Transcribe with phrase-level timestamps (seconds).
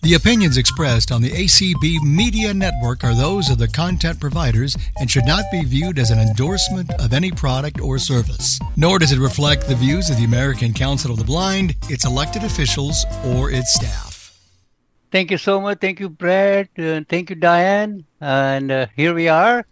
[0.00, 5.10] The opinions expressed on the ACB Media Network are those of the content providers and
[5.10, 8.60] should not be viewed as an endorsement of any product or service.
[8.76, 12.44] Nor does it reflect the views of the American Council of the Blind, its elected
[12.44, 14.38] officials, or its staff.
[15.10, 15.80] Thank you so much.
[15.80, 16.68] Thank you, Brad.
[16.78, 18.04] Uh, thank you, Diane.
[18.20, 19.66] And uh, here we are.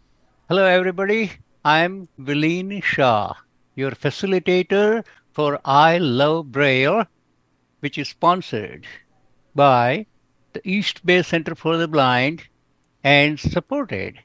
[0.48, 1.30] Hello, everybody.
[1.64, 3.32] I'm Vileen Shah,
[3.76, 7.04] your facilitator for I Love Braille,
[7.78, 8.86] which is sponsored
[9.54, 10.06] by
[10.56, 12.44] the East Bay Center for the Blind
[13.04, 14.20] and supported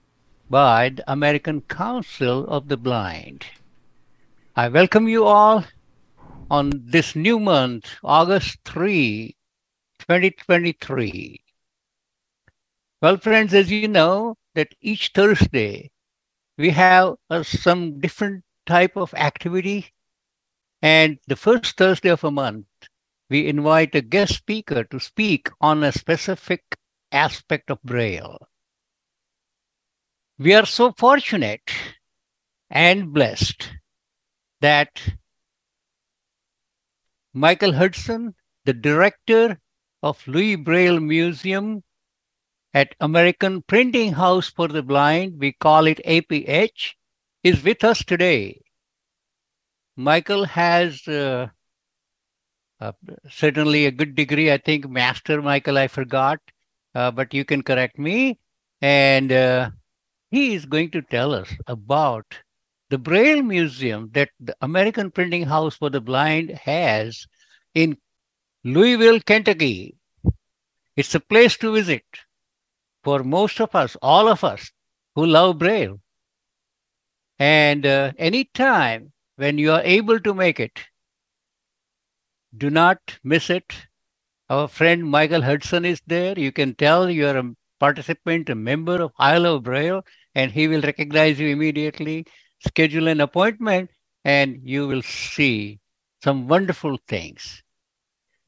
[0.50, 3.46] by the American Council of the Blind.
[4.56, 5.66] I welcome you all
[6.50, 9.36] on this new month, August 3,
[10.00, 11.42] 2023.
[13.02, 15.92] Well, friends, as you know, that each Thursday
[16.58, 19.92] we have uh, some different type of activity.
[20.82, 22.68] And the first Thursday of a month,
[23.32, 26.62] we invite a guest speaker to speak on a specific
[27.14, 28.38] aspect of Braille.
[30.38, 31.72] We are so fortunate
[32.70, 33.70] and blessed
[34.60, 35.02] that
[37.34, 39.62] Michael Hudson, the director
[40.04, 41.84] of Louis Braille Museum
[42.74, 46.96] at American Printing House for the Blind, we call it APH,
[47.46, 48.60] is with us today.
[49.96, 51.48] Michael has uh,
[52.82, 52.92] uh,
[53.30, 54.52] certainly a good degree.
[54.52, 56.40] I think master, Michael, I forgot,
[56.96, 58.40] uh, but you can correct me.
[58.82, 59.70] And uh,
[60.32, 62.26] he is going to tell us about
[62.90, 67.28] the Braille Museum that the American Printing House for the Blind has
[67.76, 67.98] in
[68.64, 69.96] Louisville, Kentucky.
[70.96, 72.04] It's a place to visit
[73.04, 74.72] for most of us, all of us
[75.16, 76.00] who love Braille.
[77.40, 80.80] And uh, anytime when you are able to make it,
[82.58, 83.88] do not miss it.
[84.50, 86.38] Our friend Michael Hudson is there.
[86.38, 90.04] You can tell you're a participant, a member of I Love Braille,
[90.36, 92.26] and he will recognize you immediately.
[92.60, 93.90] Schedule an appointment,
[94.24, 95.80] and you will see
[96.24, 97.64] some wonderful things.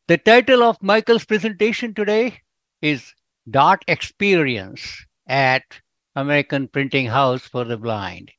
[0.07, 2.41] The title of Michael's presentation today
[2.81, 3.13] is
[3.49, 5.63] Dot Experience at
[6.15, 8.31] American Printing House for the Blind.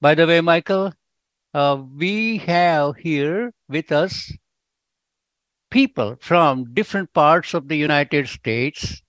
[0.00, 0.92] By the way, Michael,
[1.54, 4.30] uh, we have here with us
[5.76, 9.02] people from different parts of the United States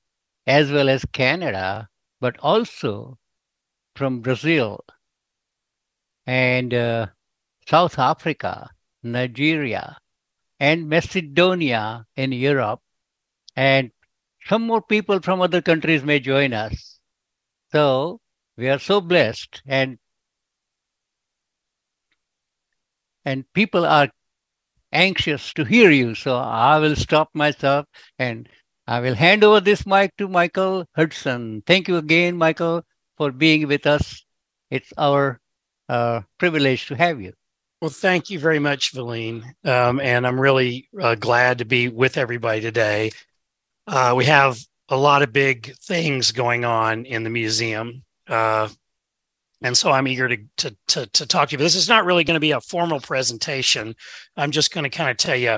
[0.46, 1.88] as well as Canada,
[2.20, 3.18] but also
[3.96, 4.84] from Brazil
[6.26, 7.08] and uh,
[7.70, 8.70] South Africa,
[9.02, 9.96] Nigeria,
[10.60, 12.82] and Macedonia in Europe.
[13.56, 13.92] And
[14.46, 17.00] some more people from other countries may join us.
[17.72, 18.20] So
[18.58, 20.00] we are so blessed and
[23.24, 24.10] and people are
[24.92, 26.16] anxious to hear you.
[26.16, 27.86] So I will stop myself
[28.20, 28.48] and
[28.88, 31.64] I will hand over this mic to Michael Hudson.
[31.66, 32.84] Thank you again, Michael,
[33.18, 34.24] for being with us.
[34.72, 35.40] It's our
[35.90, 37.34] uh, privilege to have you.
[37.82, 39.44] Well, thank you very much, Vileen.
[39.64, 43.12] Um, and I'm really uh, glad to be with everybody today.
[43.86, 44.58] Uh, we have
[44.90, 48.04] a lot of big things going on in the museum.
[49.62, 51.58] And so I'm eager to, to, to, to talk to you.
[51.58, 53.96] But this is not really going to be a formal presentation.
[54.36, 55.58] I'm just going to kind of tell you,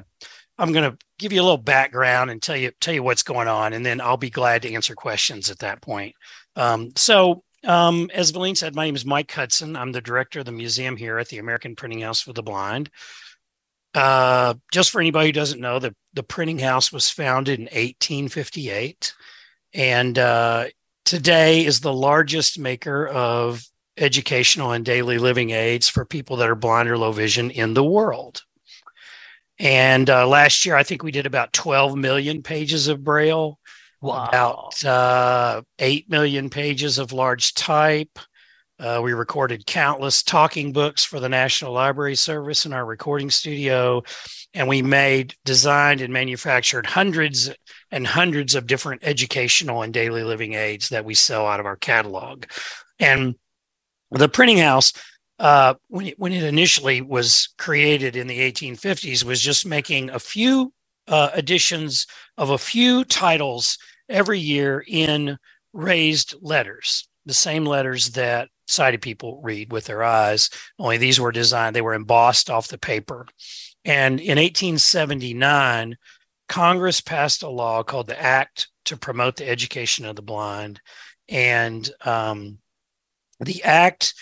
[0.57, 3.47] I'm going to give you a little background and tell you tell you what's going
[3.47, 6.15] on, and then I'll be glad to answer questions at that point.
[6.55, 9.75] Um, so, um, as Vileen said, my name is Mike Hudson.
[9.75, 12.89] I'm the director of the museum here at the American Printing House for the Blind.
[13.93, 19.13] Uh, just for anybody who doesn't know, the the printing house was founded in 1858,
[19.73, 20.65] and uh,
[21.05, 23.63] today is the largest maker of
[23.99, 27.83] educational and daily living aids for people that are blind or low vision in the
[27.83, 28.41] world.
[29.59, 33.59] And uh, last year, I think we did about 12 million pages of Braille,
[34.01, 34.25] wow.
[34.25, 38.17] about uh, 8 million pages of large type.
[38.79, 44.01] Uh, we recorded countless talking books for the National Library Service in our recording studio.
[44.53, 47.49] And we made, designed, and manufactured hundreds
[47.91, 51.75] and hundreds of different educational and daily living aids that we sell out of our
[51.75, 52.45] catalog.
[52.99, 53.35] And
[54.11, 54.93] the printing house,
[55.39, 60.19] uh, when it, when it initially was created in the 1850s, was just making a
[60.19, 60.73] few
[61.07, 62.07] uh, editions
[62.37, 63.77] of a few titles
[64.09, 65.37] every year in
[65.73, 70.49] raised letters, the same letters that sighted people read with their eyes.
[70.77, 73.27] Only these were designed; they were embossed off the paper.
[73.85, 75.95] And in 1879,
[76.47, 80.81] Congress passed a law called the Act to Promote the Education of the Blind,
[81.29, 82.57] and um,
[83.39, 84.13] the act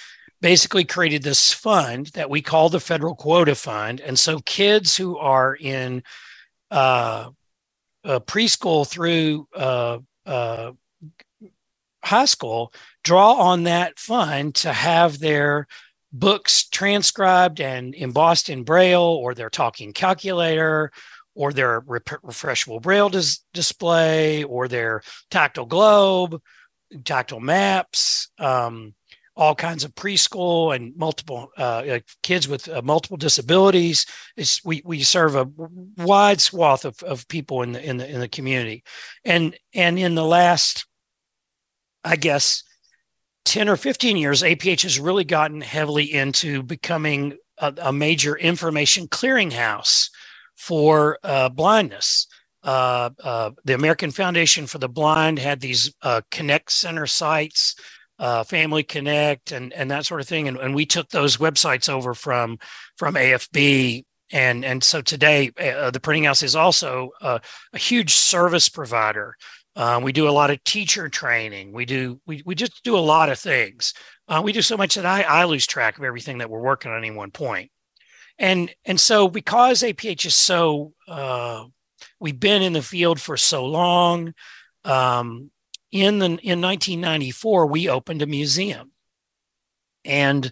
[0.42, 4.00] basically created this fund that we call the federal quota fund.
[4.00, 6.04] And so kids who are in
[6.70, 7.30] uh,
[8.04, 10.72] uh, preschool through uh, uh,
[12.04, 12.74] high school
[13.04, 15.68] draw on that fund to have their
[16.14, 20.92] books transcribed and embossed in braille or their talking calculator
[21.36, 26.42] or their refreshable braille dis- display or their tactile globe
[27.04, 28.94] tactile maps um,
[29.38, 34.06] all kinds of preschool and multiple uh, kids with uh, multiple disabilities.
[34.36, 35.48] It's, we we serve a
[35.98, 38.84] wide swath of, of people in the in the in the community,
[39.24, 40.88] and and in the last,
[42.04, 42.64] I guess,
[43.46, 49.08] ten or fifteen years, APH has really gotten heavily into becoming a, a major information
[49.08, 50.10] clearinghouse
[50.56, 52.28] for uh, blindness.
[52.64, 57.76] Uh, uh, the American Foundation for the Blind had these uh, Connect Center sites
[58.20, 60.48] uh, Family Connect, and and that sort of thing.
[60.48, 62.60] And, and we took those websites over from
[62.98, 64.06] from AFB.
[64.32, 67.40] And and so today, uh, the printing house is also a,
[67.78, 69.36] huge service provider.
[69.76, 71.72] Uh, we do a lot of teacher training.
[71.72, 73.94] We do we we just do a lot of things.
[74.28, 76.92] Uh, we do so much that I I lose track of everything that we're working
[76.92, 77.72] on any one point.
[78.40, 81.66] And and so because APH is so uh,
[82.20, 84.34] we've been in the field for so long.
[84.84, 85.52] Um,
[85.92, 88.92] in the in 1994 we opened a museum.
[90.06, 90.52] And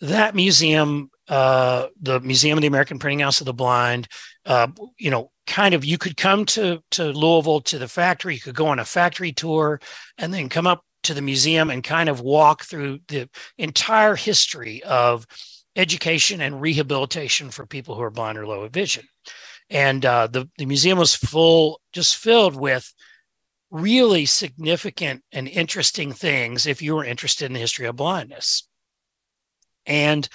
[0.00, 4.08] that museum uh, the museum of the american printing house of the blind
[4.44, 8.40] uh, you know kind of you could come to to louisville to the factory you
[8.40, 9.80] could go on a factory tour
[10.18, 13.28] and then come up to the museum and kind of walk through the
[13.58, 15.26] entire history of
[15.76, 19.04] education and rehabilitation for people who are blind or low vision.
[19.70, 22.92] And uh, the, the museum was full just filled with
[23.74, 28.68] really significant and interesting things if you were interested in the history of blindness.
[29.84, 30.28] And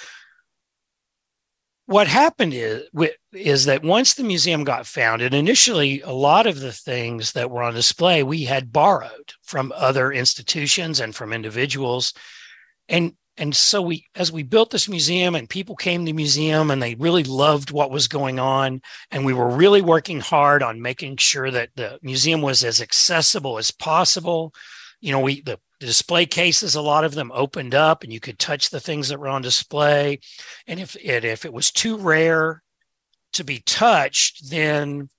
[1.86, 2.84] what happened is,
[3.32, 7.64] is that once the museum got founded, initially a lot of the things that were
[7.64, 12.14] on display we had borrowed from other institutions and from individuals.
[12.90, 16.70] And and so we as we built this museum and people came to the museum
[16.70, 18.82] and they really loved what was going on
[19.12, 23.58] and we were really working hard on making sure that the museum was as accessible
[23.58, 24.54] as possible.
[25.00, 28.38] You know we the, display cases a lot of them opened up and you could
[28.38, 30.20] touch the things that were on display.
[30.68, 32.62] And if it if it was too rare
[33.32, 35.10] to be touched then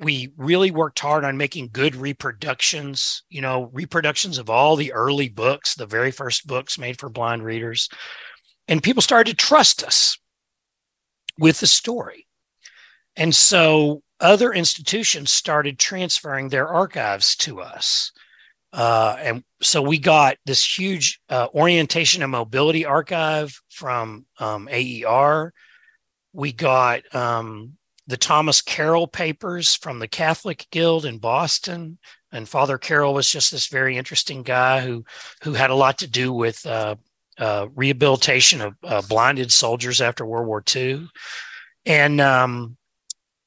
[0.00, 5.28] we really worked hard on making good reproductions, you know, reproductions of all the early
[5.28, 7.88] books, the very first books made for blind readers.
[8.66, 10.18] And people started to trust us
[11.38, 12.26] with the story.
[13.14, 18.12] And so other institutions started transferring their archives to us.
[18.72, 25.52] Uh, and so we got this huge uh, orientation and mobility archive from um, AER.
[26.32, 27.76] We got um,
[28.10, 31.98] the Thomas Carroll papers from the Catholic Guild in Boston.
[32.32, 35.04] And Father Carroll was just this very interesting guy who
[35.42, 36.96] who had a lot to do with uh,
[37.38, 41.08] uh, rehabilitation of uh, blinded soldiers after World War II.
[41.86, 42.76] And um,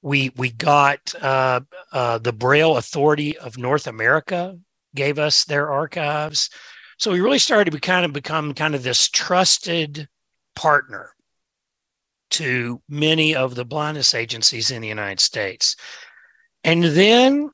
[0.02, 1.60] we we got uh,
[1.92, 4.58] uh, the Braille Authority of North America
[4.96, 6.50] gave us their archives.
[6.98, 10.08] So we really started to kind of become kind of this trusted
[10.56, 11.14] partner
[12.34, 15.76] to many of the blindness agencies in the United States.
[16.64, 17.52] And then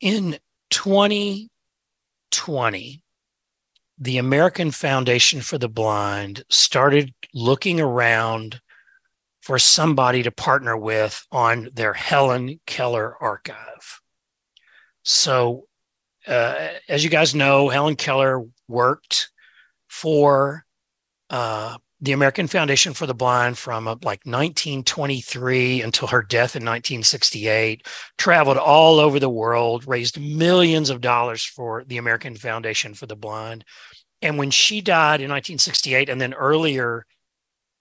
[0.00, 0.38] in
[0.70, 3.02] 2020,
[3.98, 8.60] the American Foundation for the Blind started looking around
[9.42, 14.00] for somebody to partner with on their Helen Keller archive.
[15.04, 15.68] So,
[16.26, 19.30] uh, as you guys know, Helen Keller worked
[19.88, 20.66] for
[21.30, 26.64] uh, the American Foundation for the Blind from uh, like 1923 until her death in
[26.64, 27.86] 1968,
[28.18, 33.16] traveled all over the world, raised millions of dollars for the American Foundation for the
[33.16, 33.64] Blind.
[34.20, 37.06] And when she died in 1968, and then earlier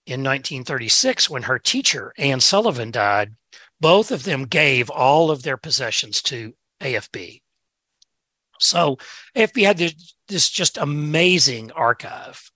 [0.06, 3.36] in 1936, when her teacher, Anne Sullivan, died,
[3.82, 7.42] both of them gave all of their possessions to AFB.
[8.60, 8.98] So
[9.36, 12.50] AFB had this, this just amazing archive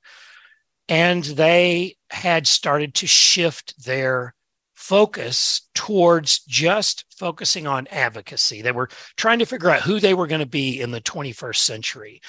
[0.89, 4.34] and they had started to shift their
[4.74, 8.63] focus towards just focusing on advocacy.
[8.63, 11.58] They were trying to figure out who they were going to be in the 21st
[11.58, 12.22] century.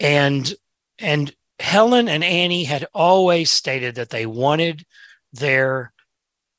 [0.00, 0.52] And
[0.98, 4.84] and Helen and Annie had always stated that they wanted
[5.32, 5.92] their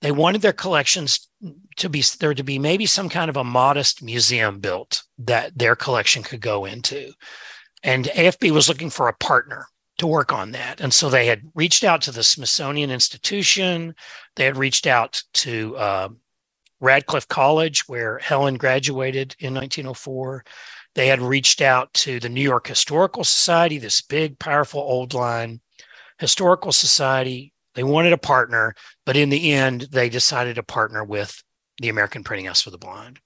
[0.01, 1.27] they wanted their collections
[1.75, 5.75] to be there to be maybe some kind of a modest museum built that their
[5.75, 7.11] collection could go into.
[7.83, 9.67] And AFB was looking for a partner
[9.99, 10.81] to work on that.
[10.81, 13.95] And so they had reached out to the Smithsonian Institution.
[14.35, 16.09] They had reached out to uh,
[16.79, 20.43] Radcliffe College, where Helen graduated in 1904.
[20.95, 25.61] They had reached out to the New York Historical Society, this big, powerful old line
[26.17, 27.53] historical society.
[27.75, 28.75] They wanted a partner,
[29.05, 31.43] but in the end, they decided to partner with
[31.79, 33.19] the American Printing House for the Blind.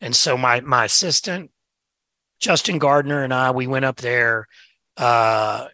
[0.00, 1.50] And so my my assistant,
[2.38, 4.46] Justin Gardner, and I, we went up there
[4.96, 5.68] uh,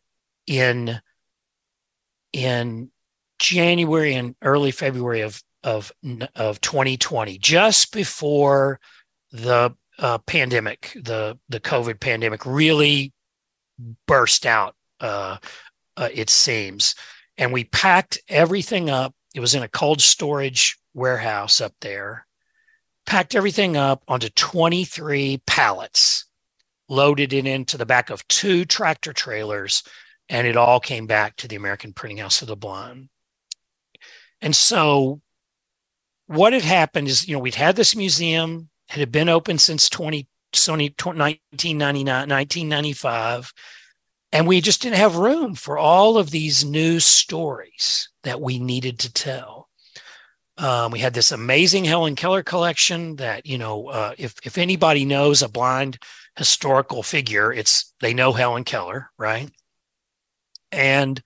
[0.46, 1.00] in
[2.32, 2.90] in
[3.38, 5.92] January and early February of of
[6.34, 8.80] of 2020, just before
[9.30, 13.12] the uh, pandemic, the the COVID pandemic, really
[14.06, 14.74] burst out.
[15.00, 15.38] Uh,
[15.96, 16.94] uh, it seems,
[17.36, 19.14] and we packed everything up.
[19.34, 22.26] It was in a cold storage warehouse up there.
[23.04, 26.26] Packed everything up onto 23 pallets,
[26.88, 29.82] loaded it into the back of two tractor trailers,
[30.32, 33.10] and it all came back to the American Printing House of the Blind.
[34.40, 35.20] And so,
[36.26, 39.90] what had happened is, you know, we'd had this museum, it had been open since
[39.90, 43.52] 20, 1999, 1995.
[44.32, 48.98] And we just didn't have room for all of these new stories that we needed
[49.00, 49.68] to tell.
[50.56, 55.04] Um, we had this amazing Helen Keller collection that, you know, uh, if, if anybody
[55.04, 55.98] knows a blind
[56.36, 59.50] historical figure, it's they know Helen Keller, right?
[60.72, 61.22] And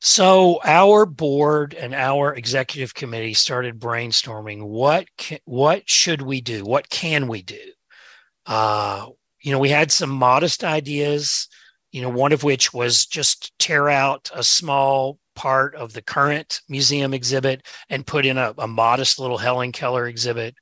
[0.00, 6.64] so our board and our executive committee started brainstorming what can, what should we do?
[6.64, 7.60] What can we do?
[8.46, 9.08] Uh,
[9.40, 11.48] you know, we had some modest ideas
[11.92, 16.62] you know, one of which was just tear out a small part of the current
[16.68, 20.54] museum exhibit and put in a, a modest little Helen Keller exhibit.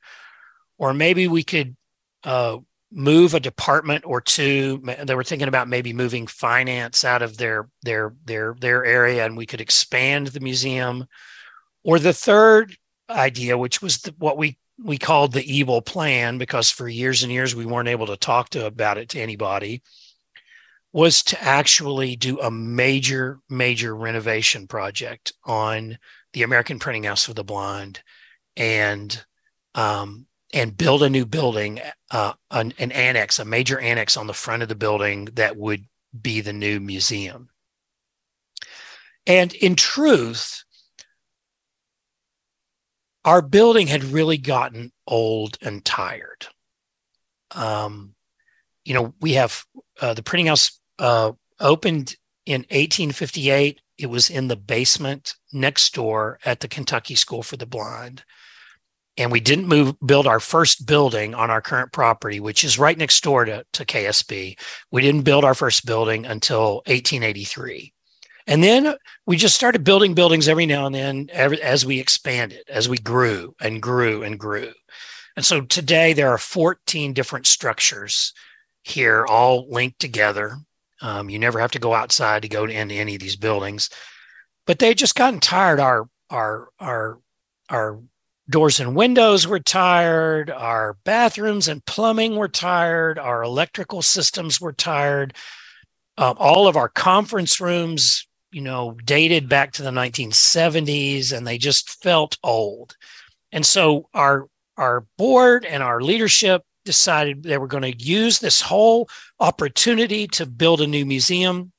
[0.76, 1.76] Or maybe we could
[2.24, 2.58] uh,
[2.92, 4.82] move a department or two.
[5.04, 9.36] They were thinking about maybe moving finance out of their their their their area, and
[9.36, 11.06] we could expand the museum.
[11.82, 12.76] Or the third
[13.08, 17.32] idea, which was the, what we we called the evil plan, because for years and
[17.32, 19.82] years we weren't able to talk to about it to anybody,
[20.92, 25.98] was to actually do a major, major renovation project on
[26.32, 28.02] the American Printing House for the Blind,
[28.56, 29.24] and
[29.74, 31.80] um, and build a new building,
[32.10, 35.86] uh, an, an annex, a major annex on the front of the building that would
[36.20, 37.48] be the new museum.
[39.26, 40.64] And in truth,
[43.24, 46.46] our building had really gotten old and tired.
[47.52, 48.14] Um,
[48.84, 49.64] you know, we have
[50.00, 52.16] uh, the printing house uh, opened
[52.46, 53.80] in 1858.
[53.98, 58.24] It was in the basement next door at the Kentucky School for the Blind.
[59.20, 62.96] And we didn't move build our first building on our current property, which is right
[62.96, 64.58] next door to, to KSB.
[64.90, 67.92] We didn't build our first building until 1883.
[68.46, 68.94] And then
[69.26, 73.54] we just started building buildings every now and then as we expanded, as we grew
[73.60, 74.72] and grew and grew.
[75.36, 78.32] And so today there are 14 different structures
[78.82, 80.56] here, all linked together.
[81.02, 83.90] Um, you never have to go outside to go into any of these buildings.
[84.66, 85.78] But they just gotten tired.
[85.78, 87.18] Our our our
[87.68, 88.00] our
[88.50, 90.50] doors and windows were tired.
[90.50, 93.18] Our bathrooms and plumbing were tired.
[93.18, 95.34] Our electrical systems were tired.
[96.18, 101.56] Um, all of our conference rooms, you know, dated back to the 1970s, and they
[101.56, 102.96] just felt old.
[103.52, 108.60] And so our our board and our leadership decided they were going to use this
[108.60, 111.72] whole opportunity to build a new museum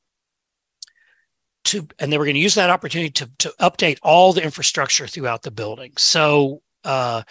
[1.64, 5.08] to and they were going to use that opportunity to, to update all the infrastructure
[5.08, 7.22] throughout the building so uh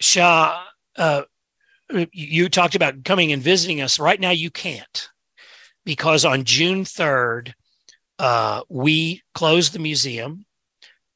[0.00, 0.64] shah
[0.96, 1.22] uh
[2.12, 5.08] you talked about coming and visiting us right now you can't
[5.84, 7.52] because on june 3rd
[8.18, 10.46] uh we closed the museum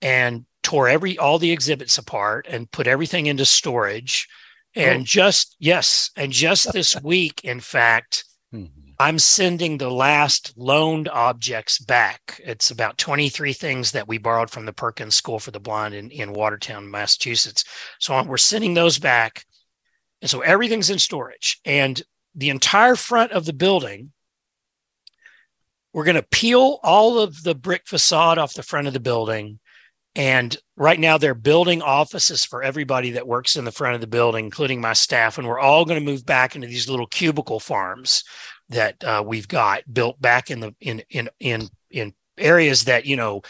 [0.03, 4.29] and tore every all the exhibits apart and put everything into storage
[4.75, 5.05] and oh.
[5.05, 8.25] just, yes, and just this week, in fact.
[9.01, 12.41] I'm sending the last loaned objects back.
[12.45, 16.11] It's about 23 things that we borrowed from the Perkins School for the Blind in,
[16.11, 17.65] in Watertown, Massachusetts.
[18.01, 19.45] So we're sending those back.
[20.21, 21.61] And so everything's in storage.
[21.65, 22.03] And
[22.35, 24.13] the entire front of the building,
[25.93, 29.61] we're going to peel all of the brick facade off the front of the building
[30.19, 34.09] and right now, they're building offices for everybody that works in the front of the
[34.09, 35.39] building, including my staff.
[35.39, 38.25] And we're all going to move back into these little cubicle farms
[38.71, 43.17] that uh, we've got built back in the in in in in areas that you
[43.17, 43.43] know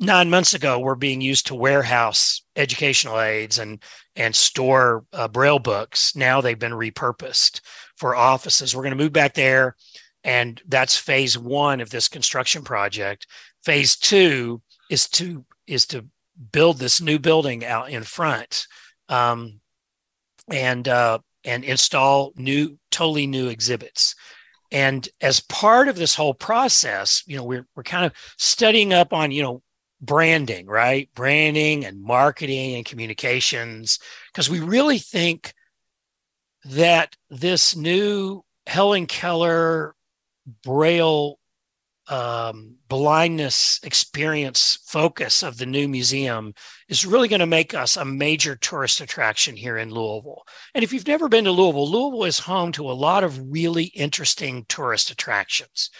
[0.00, 3.82] nine months ago were being used to warehouse educational aids and
[4.16, 6.14] and store uh, braille books.
[6.16, 7.60] Now they've been repurposed
[7.96, 8.74] for offices.
[8.74, 9.76] We're going to move back there
[10.24, 13.26] and that's phase one of this construction project.
[13.64, 14.60] Phase two
[14.90, 16.06] is to is to
[16.52, 18.66] build this new building out in front.
[19.08, 19.60] Um,
[20.50, 24.14] and uh, and install new, totally new exhibits.
[24.70, 29.12] And as part of this whole process, you know, we're we're kind of studying up
[29.14, 29.62] on you know
[30.00, 31.08] branding, right?
[31.14, 33.98] Branding and marketing and communications,
[34.30, 35.54] because we really think
[36.64, 39.94] that this new Helen Keller
[40.62, 41.38] Braille
[42.08, 46.54] um, blindness experience focus of the new museum
[46.88, 50.44] is really going to make us a major tourist attraction here in Louisville.
[50.74, 53.84] And if you've never been to Louisville, Louisville is home to a lot of really
[53.84, 55.90] interesting tourist attractions.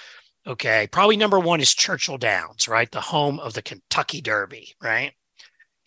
[0.46, 0.88] Okay.
[0.90, 2.90] Probably number one is Churchill Downs, right?
[2.90, 5.12] The home of the Kentucky Derby, right?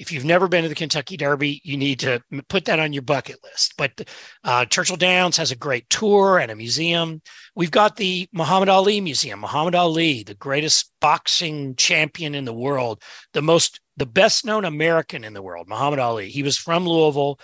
[0.01, 3.03] If you've never been to the Kentucky Derby, you need to put that on your
[3.03, 3.75] bucket list.
[3.77, 4.09] But
[4.43, 7.21] uh, Churchill Downs has a great tour and a museum.
[7.53, 9.41] We've got the Muhammad Ali Museum.
[9.41, 13.03] Muhammad Ali, the greatest boxing champion in the world,
[13.33, 16.29] the most, the best known American in the world, Muhammad Ali.
[16.29, 17.39] He was from Louisville,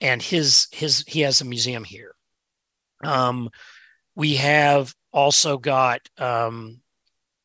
[0.00, 2.14] and his his he has a museum here.
[3.04, 3.50] Um,
[4.14, 6.80] we have also got um,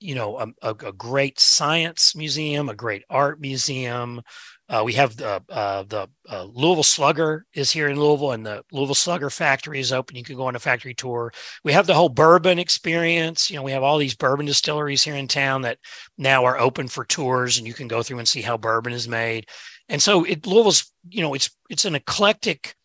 [0.03, 4.21] you know a, a, a, great science museum, a great art museum.
[4.67, 8.63] Uh, we have the uh, the uh, Louisville Slugger is here in Louisville, and the
[8.71, 10.17] Louisville Slugger factory is open.
[10.17, 11.31] You can go on a factory tour.
[11.63, 13.49] We have the whole bourbon experience.
[13.49, 15.79] You know, we have all these bourbon distilleries here in town that
[16.17, 19.07] now are open for tours, and you can go through and see how bourbon is
[19.07, 19.47] made.
[19.87, 22.75] And so, it Louisville's you know it's it's an eclectic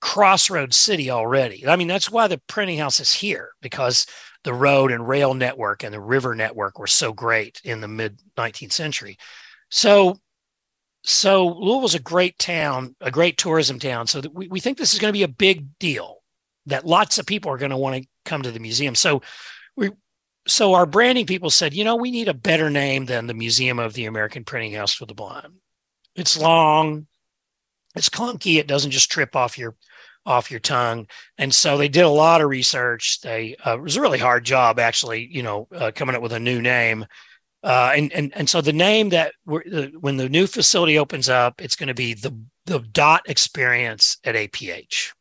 [0.00, 1.66] crossroads city already.
[1.66, 4.06] I mean, that's why the printing house is here because
[4.46, 8.22] the road and rail network and the river network were so great in the mid
[8.38, 9.18] 19th century.
[9.72, 10.20] So,
[11.02, 14.06] so Louisville's a great town, a great tourism town.
[14.06, 16.18] So we, we think this is going to be a big deal
[16.66, 18.94] that lots of people are going to want to come to the museum.
[18.94, 19.20] So
[19.74, 19.90] we,
[20.46, 23.80] so our branding people said, you know, we need a better name than the Museum
[23.80, 25.54] of the American Printing House for the Blind.
[26.14, 27.08] It's long,
[27.96, 29.74] it's clunky, it doesn't just trip off your
[30.26, 31.06] off your tongue.
[31.38, 33.20] And so they did a lot of research.
[33.22, 36.32] They uh, it was a really hard job, actually, you know, uh, coming up with
[36.32, 37.06] a new name.
[37.62, 41.76] Uh, and and and so the name that when the new facility opens up, it's
[41.76, 42.36] going to be the
[42.66, 45.12] the dot experience at APH.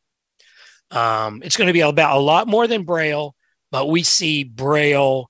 [0.92, 3.36] Um, it's going to be about a lot more than Braille,
[3.72, 5.30] but we see Braille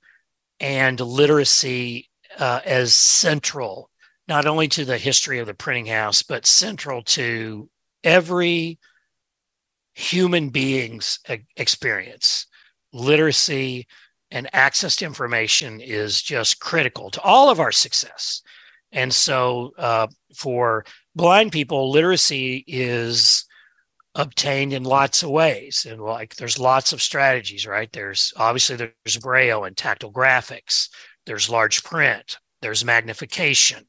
[0.60, 3.90] and literacy uh, as central,
[4.28, 7.70] not only to the history of the printing house, but central to
[8.04, 8.80] every
[9.96, 11.20] human beings
[11.56, 12.46] experience.
[12.94, 13.88] Literacy
[14.30, 18.42] and access to information is just critical to all of our success.
[18.92, 23.46] And so, uh, for blind people, literacy is
[24.16, 25.86] obtained in lots of ways.
[25.90, 27.92] And like, there's lots of strategies, right?
[27.92, 30.90] There's obviously there's braille and tactile graphics.
[31.26, 32.38] There's large print.
[32.62, 33.86] There's magnification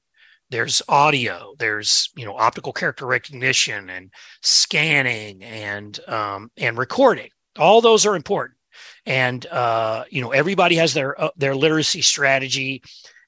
[0.50, 4.11] there's audio there's you know optical character recognition and
[4.42, 7.28] scanning and um, and recording.
[7.59, 8.59] All those are important.
[9.06, 12.82] And uh, you know everybody has their uh, their literacy strategy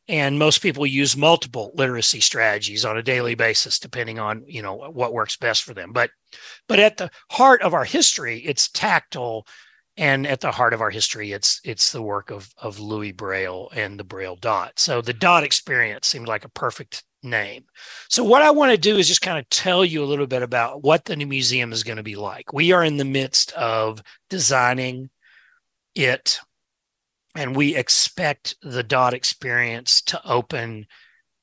[0.08, 4.74] and most people use multiple literacy strategies on a daily basis depending on you know
[4.74, 5.92] what works best for them.
[5.92, 6.10] But
[6.68, 9.46] but at the heart of our history it's tactile
[9.96, 13.70] and at the heart of our history it's it's the work of of louis braille
[13.74, 14.78] and the braille dot.
[14.78, 17.64] So the dot experience seemed like a perfect name.
[18.08, 20.42] So, what I want to do is just kind of tell you a little bit
[20.42, 22.52] about what the new museum is going to be like.
[22.52, 25.10] We are in the midst of designing
[25.94, 26.38] it,
[27.34, 30.86] and we expect the dot experience to open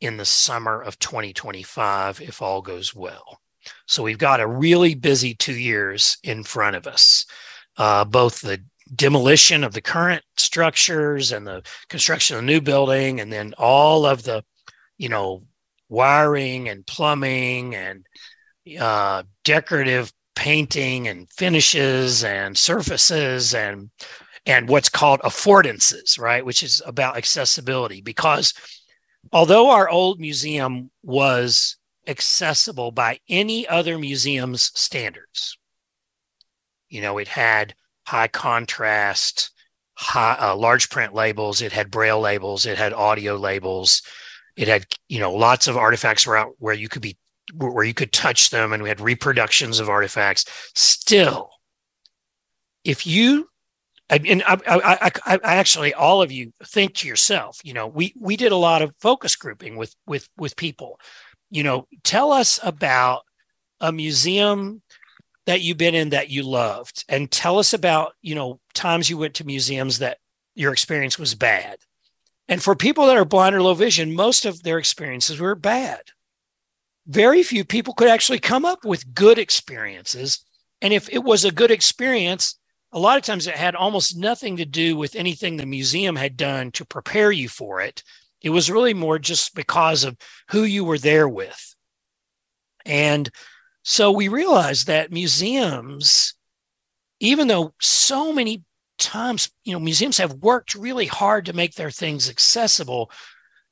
[0.01, 3.39] in the summer of 2025 if all goes well.
[3.85, 7.25] So, we've got a really busy two years in front of us,
[7.77, 13.19] uh, both the demolition of the current structures and the construction of the new building,
[13.19, 14.43] and then all of the
[14.97, 15.43] you know
[15.89, 18.06] wiring and plumbing and
[18.80, 23.89] uh, decorative painting and finishes and surfaces and
[24.45, 28.02] and what's called affordances, right, which is about accessibility.
[28.02, 28.54] Because
[29.32, 35.58] although our old museum was accessible by any other museum's standards,
[36.89, 37.74] you know, it had
[38.06, 39.52] high contrast,
[39.95, 44.04] high, uh, large print labels, it had braille labels, it had audio labels,
[44.56, 47.18] it had, you know, lots of artifacts were out where you could be
[47.54, 50.46] where you could touch them, and we had reproductions of artifacts.
[50.74, 51.50] Still,
[52.84, 53.50] if you
[54.10, 58.13] and I, I, I, I, actually all of you think to yourself you know we
[58.20, 61.00] we did a lot of focus grouping with with with people
[61.50, 63.24] you know tell us about
[63.80, 64.82] a museum
[65.46, 69.18] that you've been in that you loved and tell us about you know times you
[69.18, 70.20] went to museums that
[70.54, 71.78] your experience was bad
[72.47, 76.01] and for people that are blind or low vision, most of their experiences were bad.
[77.08, 80.43] very few people could actually come up with good experiences.
[80.81, 82.58] And if it was a good experience,
[82.91, 86.38] a lot of times it had almost nothing to do with anything the museum had
[86.38, 88.03] done to prepare you for it.
[88.41, 90.17] It was really more just because of
[90.49, 91.75] who you were there with.
[92.86, 93.29] And
[93.84, 96.34] so we realized that museums,
[97.19, 98.63] even though so many
[98.97, 103.12] times, you know, museums have worked really hard to make their things accessible,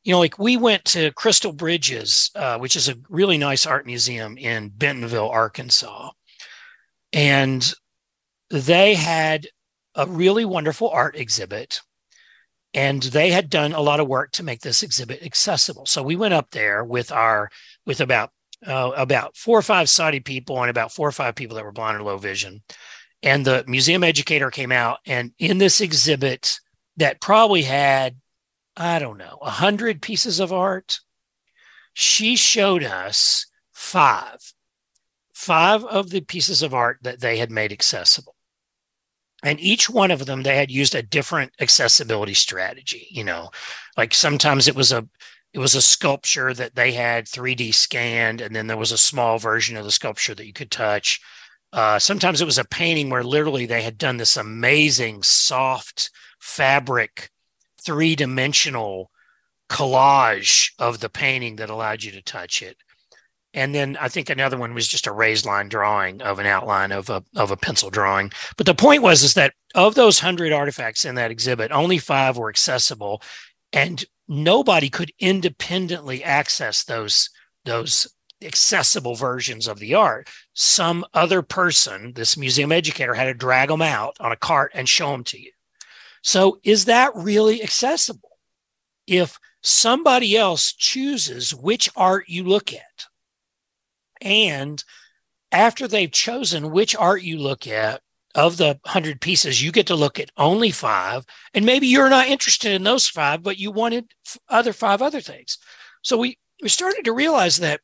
[0.04, 3.86] you know, like we went to Crystal Bridges, uh, which is a really nice art
[3.86, 6.12] museum in Bentonville, Arkansas.
[7.14, 7.74] And
[8.50, 9.48] they had
[9.96, 11.80] a really wonderful art exhibit.
[12.74, 15.86] And they had done a lot of work to make this exhibit accessible.
[15.86, 17.50] So we went up there with our,
[17.86, 18.32] with about,
[18.66, 21.72] uh, about four or five sighted people and about four or five people that were
[21.72, 22.64] blind or low vision.
[23.24, 26.60] And the museum educator came out, and in this exhibit
[26.98, 28.18] that probably had
[28.76, 31.00] I don't know, a hundred pieces of art.
[31.94, 34.54] She showed us five,
[35.34, 38.36] five of the pieces of art that they had made accessible.
[39.44, 43.08] And each one of them, they had used a different accessibility strategy.
[43.12, 43.52] You know,
[43.98, 45.08] like sometimes it was a
[45.54, 49.38] it was a sculpture that they had 3D scanned, and then there was a small
[49.38, 51.22] version of the sculpture that you could touch.
[51.74, 57.32] Uh, sometimes it was a painting where literally they had done this amazing soft fabric
[57.84, 59.10] three dimensional
[59.70, 62.78] collage of the painting that allowed you to touch it.
[63.56, 66.92] And then I think another one was just a raised line drawing of an outline
[66.92, 68.32] of a of a pencil drawing.
[68.56, 72.38] But the point was is that of those hundred artifacts in that exhibit, only five
[72.38, 73.22] were accessible,
[73.72, 77.30] and nobody could independently access those
[77.66, 78.08] those
[78.46, 80.30] accessible versions of the art.
[80.54, 84.88] Some other person, this museum educator, had to drag them out on a cart and
[84.88, 85.52] show them to you.
[86.22, 88.38] So, is that really accessible?
[89.08, 93.06] If somebody else chooses which art you look at,
[94.22, 94.84] and
[95.52, 98.02] after they've chosen which art you look at,
[98.36, 101.26] of the 100 pieces, you get to look at only five.
[101.54, 104.12] And maybe you're not interested in those five, but you wanted
[104.50, 105.60] other five other things.
[106.02, 107.82] So we, we started to realize that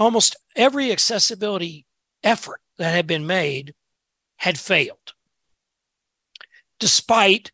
[0.00, 1.86] almost every accessibility
[2.24, 3.74] effort that had been made
[4.38, 5.12] had failed,
[6.78, 7.52] despite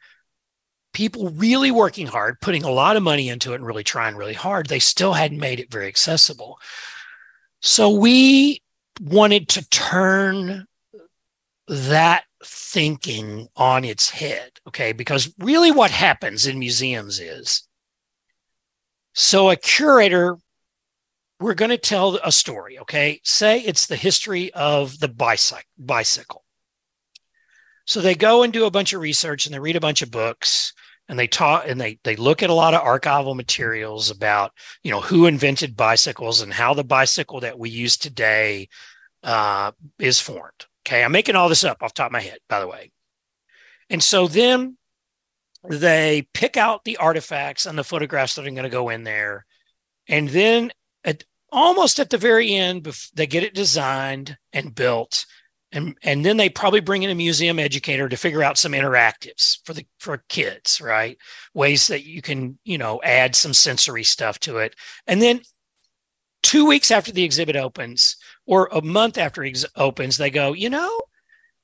[0.93, 4.33] people really working hard, putting a lot of money into it and really trying really
[4.33, 6.59] hard, they still hadn't made it very accessible.
[7.61, 8.63] So we
[9.01, 10.67] wanted to turn
[11.69, 14.93] that thinking on its head, okay?
[14.93, 17.67] Because really what happens in museums is
[19.13, 20.39] so a curator
[21.41, 23.21] we're going to tell a story, okay?
[23.25, 26.45] Say it's the history of the bicycle.
[27.85, 30.11] So they go and do a bunch of research and they read a bunch of
[30.11, 30.73] books
[31.09, 34.91] and they talk and they they look at a lot of archival materials about you
[34.91, 38.69] know who invented bicycles and how the bicycle that we use today
[39.23, 40.67] uh, is formed.
[40.87, 42.91] Okay, I'm making all this up off top of my head, by the way.
[43.89, 44.77] And so then
[45.69, 49.47] they pick out the artifacts and the photographs that are going to go in there,
[50.09, 50.73] and then
[51.57, 55.27] almost at the very end, they get it designed and built
[55.73, 59.59] and and then they probably bring in a museum educator to figure out some interactives
[59.65, 61.19] for the for kids right?
[61.55, 64.75] Ways that you can you know add some sensory stuff to it.
[65.07, 65.41] And then
[66.43, 68.17] two weeks after the exhibit opens
[68.47, 71.01] or a month after it opens they go you know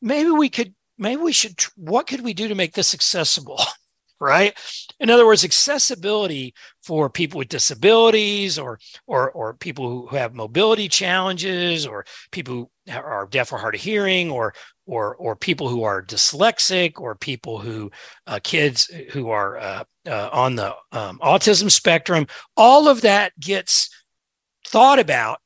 [0.00, 3.60] maybe we could maybe we should what could we do to make this accessible
[4.22, 4.56] right?
[5.00, 10.88] In other words accessibility for people with disabilities or or or people who have mobility
[10.88, 14.54] challenges or people who are deaf or hard of hearing or
[14.86, 17.90] or or people who are dyslexic or people who
[18.26, 23.90] uh, kids who are uh, uh, on the um, autism spectrum all of that gets
[24.66, 25.38] thought about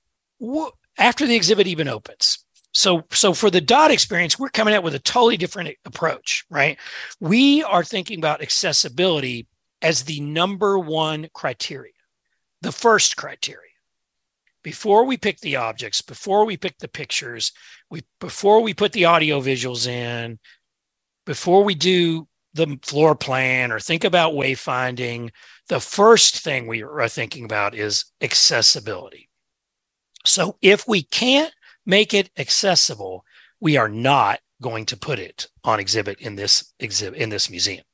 [0.99, 2.45] after the exhibit even opens
[2.77, 6.79] so so for the dot experience we're coming out with a totally different approach right
[7.21, 9.47] we are thinking about accessibility
[9.81, 11.93] as the number one criteria
[12.61, 13.62] the first criteria
[14.62, 17.53] before we pick the objects, before we pick the pictures,
[17.89, 20.41] we before we put the audio visuals in,
[21.25, 25.31] before we do the floor plan or think about wayfinding,
[25.69, 29.29] the first thing we are thinking about is accessibility.
[30.25, 31.55] So if we can't
[31.87, 33.25] make it accessible,
[33.61, 37.85] we are not going to put it on exhibit in this exhibit in this museum.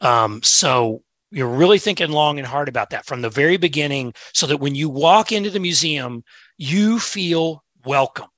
[0.00, 4.46] Um, so you're really thinking long and hard about that from the very beginning so
[4.46, 6.24] that when you walk into the museum,
[6.56, 8.28] you feel welcome.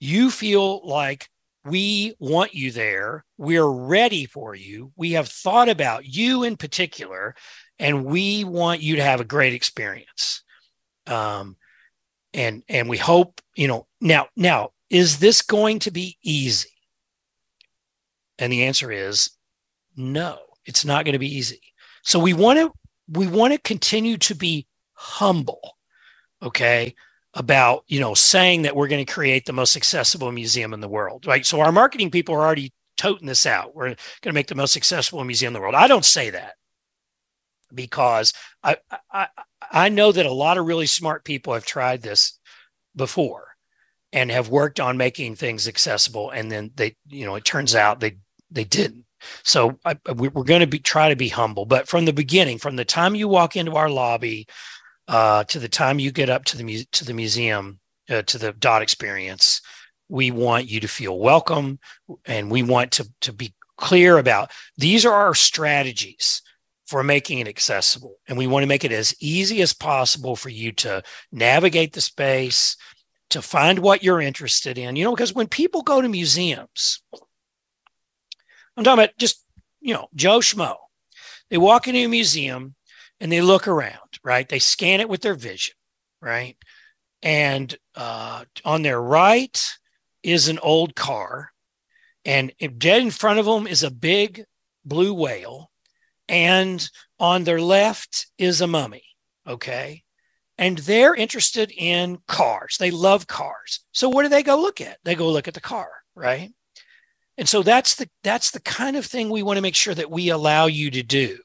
[0.00, 1.28] You feel like
[1.64, 3.24] we want you there.
[3.38, 4.92] We're ready for you.
[4.96, 7.34] We have thought about you in particular,
[7.78, 10.42] and we want you to have a great experience.
[11.06, 11.56] Um,
[12.36, 16.68] and and we hope you know now now is this going to be easy?
[18.38, 19.30] And the answer is
[19.96, 21.60] no it's not going to be easy.
[22.02, 22.72] So we want to
[23.08, 25.76] we want to continue to be humble
[26.42, 26.94] okay
[27.34, 30.88] about you know saying that we're going to create the most accessible museum in the
[30.88, 31.44] world right?
[31.44, 33.74] So our marketing people are already toting this out.
[33.74, 35.74] We're going to make the most accessible museum in the world.
[35.74, 36.54] I don't say that
[37.74, 38.76] because I,
[39.12, 39.28] I
[39.70, 42.38] I know that a lot of really smart people have tried this
[42.94, 43.48] before
[44.12, 48.00] and have worked on making things accessible and then they you know it turns out
[48.00, 48.18] they
[48.50, 49.04] they didn't.
[49.42, 52.76] So I, we're going to be try to be humble but from the beginning from
[52.76, 54.46] the time you walk into our lobby
[55.08, 58.52] uh, to the time you get up to the to the museum uh, to the
[58.52, 59.60] dot experience
[60.08, 61.78] we want you to feel welcome
[62.24, 66.42] and we want to to be clear about these are our strategies
[66.86, 68.16] for making it accessible.
[68.28, 72.00] And we want to make it as easy as possible for you to navigate the
[72.00, 72.76] space,
[73.30, 74.96] to find what you're interested in.
[74.96, 77.02] You know, because when people go to museums,
[78.76, 79.44] I'm talking about just,
[79.80, 80.76] you know, Joe Schmo.
[81.50, 82.74] They walk into a museum
[83.20, 84.48] and they look around, right?
[84.48, 85.74] They scan it with their vision,
[86.20, 86.56] right?
[87.22, 89.60] And uh, on their right
[90.22, 91.52] is an old car.
[92.24, 94.44] And dead in front of them is a big
[94.84, 95.70] blue whale
[96.28, 99.04] and on their left is a mummy.
[99.46, 100.02] Okay.
[100.58, 102.76] And they're interested in cars.
[102.78, 103.80] They love cars.
[103.92, 104.98] So what do they go look at?
[105.04, 106.50] They go look at the car, right?
[107.38, 110.10] And so that's the that's the kind of thing we want to make sure that
[110.10, 111.38] we allow you to do.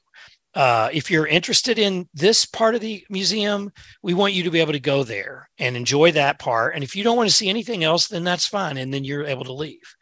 [0.54, 3.70] Uh, if you're interested in this part of the museum,
[4.02, 6.74] we want you to be able to go there and enjoy that part.
[6.74, 9.24] And if you don't want to see anything else, then that's fine, and then you're
[9.24, 9.94] able to leave.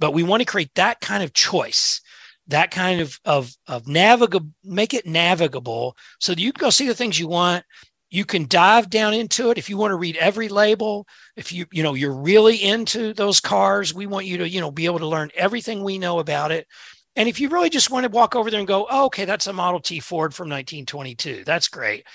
[0.00, 2.00] But we want to create that kind of choice
[2.48, 6.94] that kind of of of navigable make it navigable so you can go see the
[6.94, 7.64] things you want.
[8.10, 9.56] You can dive down into it.
[9.56, 13.40] If you want to read every label if you you know you're really into those
[13.40, 16.52] cars we want you to you know be able to learn everything we know about
[16.52, 16.66] it.
[17.14, 19.46] And if you really just want to walk over there and go oh, okay that's
[19.46, 22.06] a model t ford from 1922 that's great.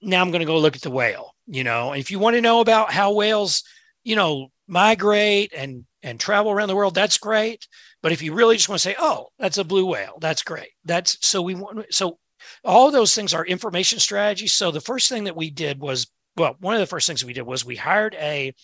[0.00, 1.92] Now i'm going to go look at the whale you know?
[1.92, 3.64] And if you want to know about how whales
[4.04, 7.66] you know migrate and and travel around the world that's great
[8.02, 10.70] but if you really just want to say, oh, that's a blue whale, that's great.
[10.84, 12.18] That's so we want so
[12.64, 14.52] all those things are information strategies.
[14.52, 16.06] So the first thing that we did was
[16.36, 18.54] well, one of the first things we did was we hired a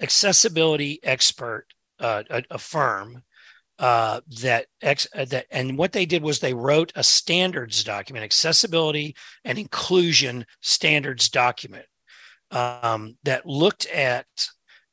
[0.00, 1.66] accessibility expert,
[1.98, 3.22] uh, a, a, firm
[3.78, 8.24] uh, that ex, uh, that and what they did was they wrote a standards document,
[8.24, 11.86] accessibility and inclusion standards document
[12.50, 14.26] um, that looked at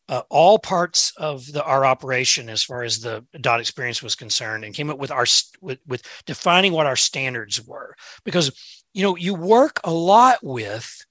[0.10, 4.65] uh, all parts of the our operation as far as the dot experience was concerned
[4.65, 5.26] and came up with our
[5.62, 7.95] with, with defining what our standards were.
[8.26, 8.52] Because
[8.93, 11.06] you know you work a lot with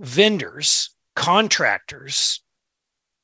[0.00, 2.42] vendors contractors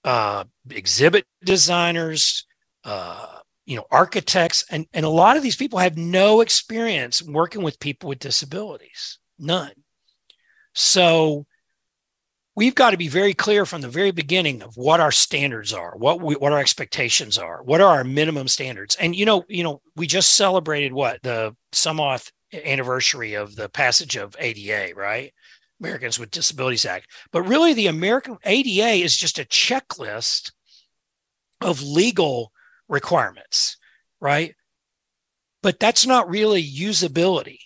[0.05, 2.47] uh, exhibit designers
[2.85, 7.63] uh, you know architects and, and a lot of these people have no experience working
[7.63, 9.19] with people with disabilities.
[9.39, 9.73] None.
[10.75, 11.47] So
[12.57, 15.97] we've got to be very clear from the very beginning of what our standards are,
[15.97, 18.97] what we, what our expectations are, what are our minimum standards.
[18.97, 24.17] And you know, you know, we just celebrated what the Sumoth anniversary of the passage
[24.17, 25.33] of ADA, right?
[25.81, 27.07] Americans with Disabilities Act.
[27.33, 30.53] But really, the American ADA is just a checklist
[31.61, 32.53] of legal
[32.89, 33.77] requirements,
[34.21, 34.55] right?
[35.63, 37.59] But that's not really usability.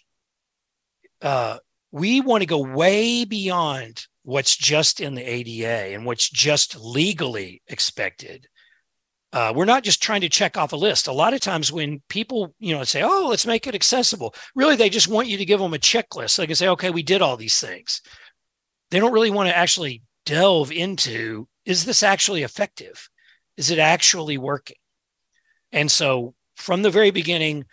[1.22, 1.58] Uh,
[1.90, 7.62] we want to go way beyond what's just in the ADA and what's just legally
[7.68, 8.48] expected.
[9.32, 11.08] Uh, we're not just trying to check off a list.
[11.08, 14.76] A lot of times when people, you know, say, "Oh, let's make it accessible," really
[14.76, 16.30] they just want you to give them a checklist.
[16.30, 18.00] So they can say, "Okay, we did all these things."
[18.90, 23.08] They don't really want to actually delve into: Is this actually effective?
[23.56, 24.76] Is it actually working?
[25.72, 27.64] And so, from the very beginning,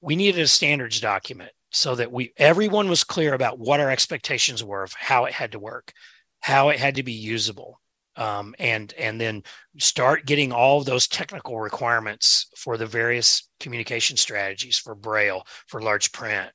[0.00, 4.62] we needed a standards document so that we everyone was clear about what our expectations
[4.62, 5.92] were of how it had to work,
[6.40, 7.80] how it had to be usable,
[8.16, 9.42] um, and and then
[9.78, 15.80] start getting all of those technical requirements for the various communication strategies for Braille, for
[15.80, 16.50] large print,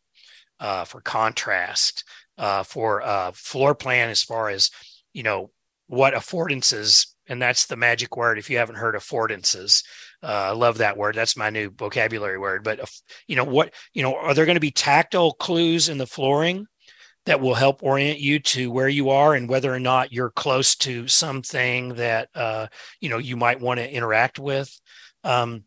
[0.60, 2.03] uh, for contrast,
[2.38, 4.69] uh, for uh, floor plan as far as
[5.13, 5.51] you know
[5.88, 8.38] what affordances, and that's the magic word.
[8.38, 9.84] If you haven't heard affordances,
[10.23, 11.15] uh, I love that word.
[11.15, 12.63] That's my new vocabulary word.
[12.63, 12.89] But
[13.27, 13.73] you know what?
[13.93, 16.65] You know, are there going to be tactile clues in the flooring
[17.25, 20.75] that will help orient you to where you are and whether or not you're close
[20.77, 22.67] to something that uh,
[22.99, 24.80] you know you might want to interact with?
[25.23, 25.63] Um,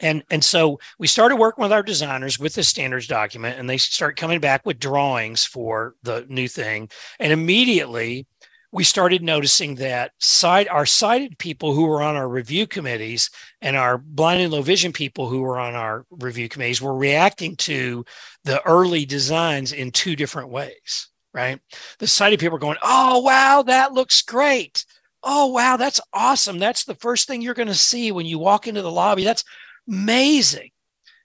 [0.00, 3.76] and and so we started working with our designers with the standards document, and they
[3.76, 8.26] start coming back with drawings for the new thing, and immediately
[8.72, 13.30] we started noticing that sight, our sighted people who were on our review committees
[13.60, 17.56] and our blind and low vision people who were on our review committees were reacting
[17.56, 18.04] to
[18.44, 21.60] the early designs in two different ways, right?
[21.98, 24.84] The sighted people were going, Oh, wow, that looks great.
[25.22, 26.58] Oh, wow, that's awesome.
[26.58, 29.24] That's the first thing you're going to see when you walk into the lobby.
[29.24, 29.44] That's
[29.88, 30.70] amazing.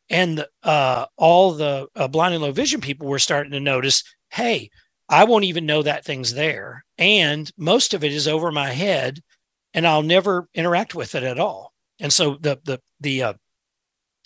[0.09, 4.69] And uh, all the uh, blind and low vision people were starting to notice, hey,
[5.09, 6.83] I won't even know that thing's there.
[6.97, 9.21] And most of it is over my head
[9.73, 11.73] and I'll never interact with it at all.
[11.99, 13.33] And so the, the, the, uh,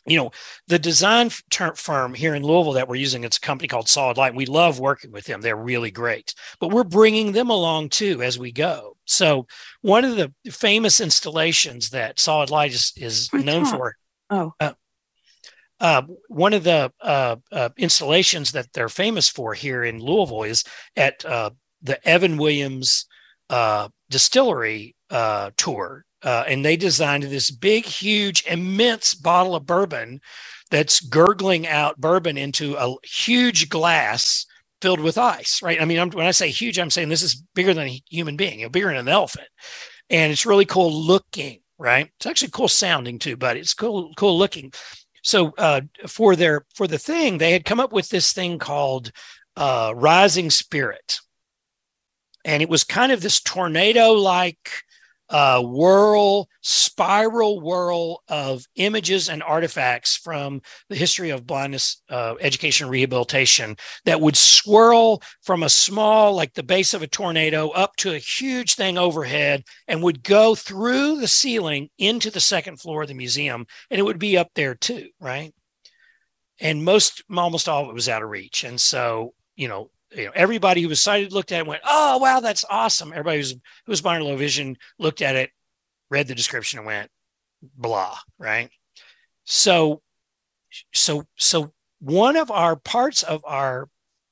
[0.06, 0.32] you know,
[0.68, 4.34] the design firm here in Louisville that we're using, it's a company called Solid Light.
[4.34, 5.42] We love working with them.
[5.42, 8.96] They're really great, but we're bringing them along too as we go.
[9.06, 9.46] So
[9.82, 13.96] one of the famous installations that Solid Light is, is known for.
[14.32, 14.74] Oh, uh,
[15.80, 20.64] uh, one of the uh, uh, installations that they're famous for here in Louisville is
[20.96, 23.06] at uh, the Evan Williams
[23.50, 26.06] uh, distillery uh, tour.
[26.24, 30.20] and they designed this big, huge, immense bottle of bourbon
[30.70, 34.46] that's gurgling out bourbon into a huge glass
[34.82, 35.82] filled with ice, right?
[35.82, 38.38] I mean, I'm, when I say huge, I'm saying this is bigger than a human
[38.38, 39.48] being, you know, bigger than an elephant.
[40.10, 42.10] And it's really cool looking, right?
[42.18, 44.72] It's actually cool sounding too, but it's cool, cool looking
[45.22, 49.12] so uh, for their for the thing they had come up with this thing called
[49.56, 51.20] uh, rising spirit.
[52.46, 54.84] And it was kind of this tornado like
[55.30, 62.90] uh, whirl, spiral whirl of images and artifacts from the history of blindness uh, education
[62.90, 68.14] rehabilitation that would swirl from a small, like the base of a tornado, up to
[68.14, 73.08] a huge thing overhead and would go through the ceiling into the second floor of
[73.08, 73.66] the museum.
[73.90, 75.54] And it would be up there too, right?
[76.60, 78.64] And most, almost all of it was out of reach.
[78.64, 82.18] And so, you know, you know, everybody who was sighted looked at it went, "Oh,
[82.18, 85.52] wow, that's awesome." Everybody who's who was blind or low vision looked at it,
[86.10, 87.12] read the description, and went,
[87.62, 88.72] "Blah." Right.
[89.46, 90.02] So,
[90.94, 93.90] so, so one of our parts of our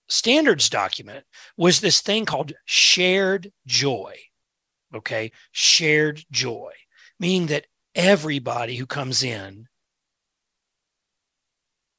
[0.10, 1.26] standards document
[1.58, 4.18] was this thing called shared joy.
[4.96, 6.72] Okay, shared joy,
[7.20, 9.68] meaning that everybody who comes in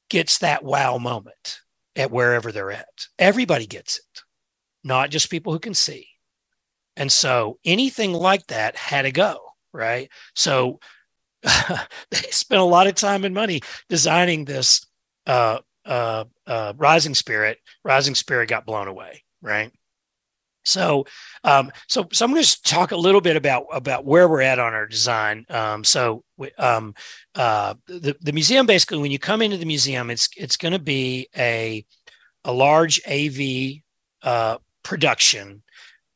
[0.09, 1.61] gets that wow moment
[1.99, 3.07] at wherever they're at.
[3.19, 4.21] Everybody gets it,
[4.83, 6.07] not just people who can see.
[6.95, 9.39] And so anything like that had to go,
[9.73, 10.09] right?
[10.33, 10.79] So
[11.43, 14.85] they spent a lot of time and money designing this
[15.27, 17.59] uh, uh, uh, rising spirit.
[17.83, 19.71] Rising spirit got blown away, right?
[20.63, 21.05] So,
[21.43, 24.59] um, so, so I'm going to talk a little bit about about where we're at
[24.59, 25.45] on our design.
[25.49, 26.23] Um, so,
[26.57, 26.93] um,
[27.35, 30.79] uh, the the museum basically, when you come into the museum, it's it's going to
[30.79, 31.85] be a
[32.43, 33.81] a large AV
[34.23, 35.63] uh, production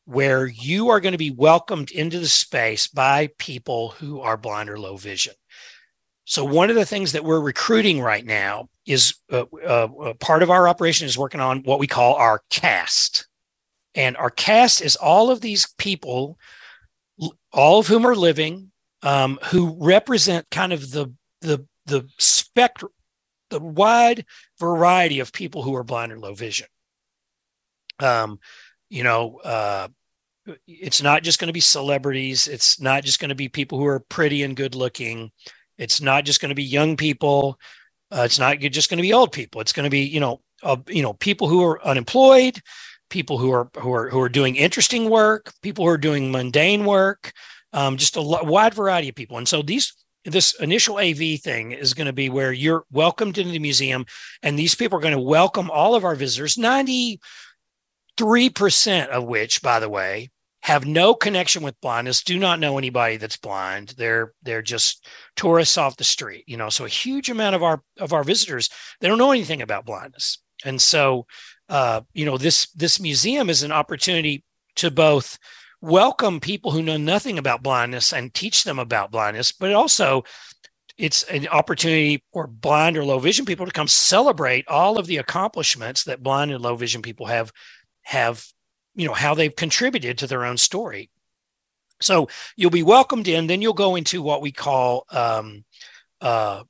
[0.06, 4.70] where you are going to be welcomed into the space by people who are blind
[4.70, 5.34] or low vision.
[6.26, 10.50] So one of the things that we're recruiting right now is uh, uh, part of
[10.50, 13.28] our operation is working on what we call our cast.
[13.96, 16.38] And our cast is all of these people,
[17.52, 18.72] all of whom are living,
[19.04, 22.92] um, who represent kind of the the the spectrum,
[23.50, 24.26] the wide
[24.60, 26.68] variety of people who are blind or low vision.
[28.00, 28.40] Um,
[28.90, 29.88] you know, uh,
[30.68, 32.48] it's not just going to be celebrities.
[32.48, 35.32] It's not just going to be people who are pretty and good looking.
[35.78, 37.60] It's not just going to be young people.
[38.12, 39.62] Uh, it's not just going to be old people.
[39.62, 42.62] It's going to be, you know, uh, you know, people who are unemployed,
[43.14, 46.84] people who are who are who are doing interesting work, people who are doing mundane
[46.84, 47.32] work,
[47.72, 49.38] um, just a wide variety of people.
[49.38, 49.94] And so these
[50.26, 54.06] this initial AV thing is going to be where you're welcomed into the museum,
[54.42, 56.58] and these people are going to welcome all of our visitors.
[56.58, 57.22] Ninety
[58.18, 60.32] three percent of which, by the way,
[60.64, 63.94] have no connection with blindness, do not know anybody that's blind.
[63.96, 66.70] They're they're just tourists off the street, you know.
[66.70, 70.40] So a huge amount of our of our visitors they don't know anything about blindness,
[70.66, 71.28] and so
[71.70, 74.44] uh, you know, this this museum is an opportunity
[74.76, 75.38] to both
[75.82, 80.24] welcome people who know nothing about blindness and teach them about blindness, but also
[80.98, 85.18] it's an opportunity for blind or low vision people to come celebrate all of the
[85.18, 87.52] accomplishments that blind and low vision people have
[88.04, 88.46] have
[88.96, 91.10] you know how they've contributed to their own story.
[92.00, 95.64] So you'll be welcomed in then you'll go into what we call um,
[96.22, 96.64] uh,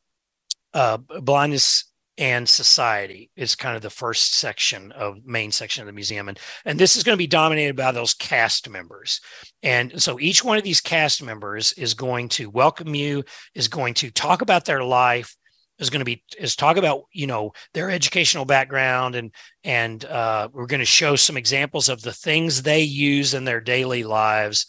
[0.73, 1.85] uh, blindness
[2.17, 6.39] and society is kind of the first section of main section of the museum and
[6.65, 9.19] and this is going to be dominated by those cast members.
[9.63, 13.23] And so each one of these cast members is going to welcome you
[13.55, 15.35] is going to talk about their life
[15.79, 19.31] is going to be is talk about you know their educational background and
[19.63, 23.61] and uh, we're going to show some examples of the things they use in their
[23.61, 24.65] daily lives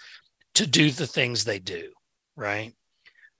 [0.55, 1.91] to do the things they do
[2.37, 2.73] right?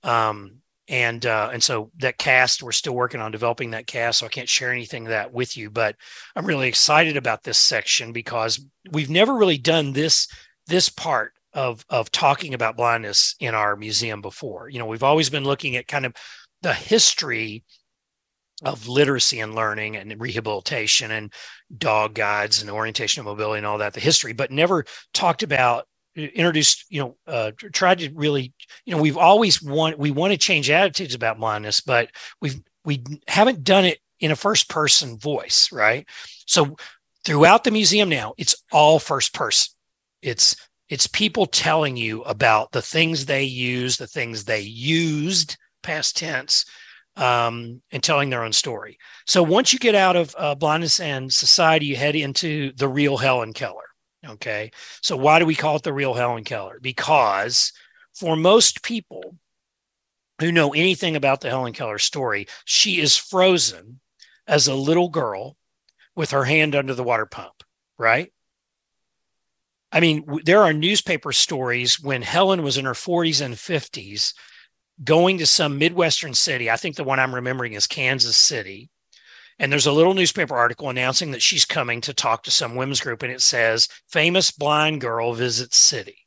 [0.03, 4.27] Um, and uh, and so that cast we're still working on developing that cast so
[4.27, 5.97] i can't share anything of that with you but
[6.37, 10.29] i'm really excited about this section because we've never really done this
[10.67, 14.69] this part of of talking about blindness in our museum before.
[14.69, 16.15] You know we've always been looking at kind of
[16.63, 17.65] the history
[18.65, 21.33] of literacy and learning and rehabilitation and
[21.77, 25.87] dog guides and orientation and mobility and all that the history but never talked about
[26.17, 28.53] introduced you know uh, tried to really
[28.85, 32.11] you know we've always want we want to change attitudes about blindness but
[32.41, 36.07] we've we haven't done it in a first person voice right?
[36.47, 36.77] So
[37.25, 39.73] throughout the museum now it's all first person.
[40.23, 40.57] It's
[40.89, 46.65] it's people telling you about the things they use the things they used past tense
[47.17, 48.99] um, and telling their own story.
[49.27, 53.17] So once you get out of uh, blindness and society you head into the real
[53.17, 53.84] helen keller
[54.27, 54.71] Okay.
[55.03, 56.79] So why do we call it the real Helen Keller?
[56.81, 57.73] Because
[58.15, 59.37] for most people
[60.41, 64.01] who know anything about the Helen Keller story, she is frozen
[64.47, 65.57] as a little girl
[66.17, 67.63] with her hand under the water pump,
[67.99, 68.33] right?
[69.93, 74.35] I mean, there are newspaper stories when Helen was in her 40s and 50s
[75.03, 76.71] going to some Midwestern city.
[76.71, 78.91] I think the one I'm remembering is Kansas City
[79.59, 83.01] and there's a little newspaper article announcing that she's coming to talk to some women's
[83.01, 86.19] group, and it says, Famous blind girl visits city.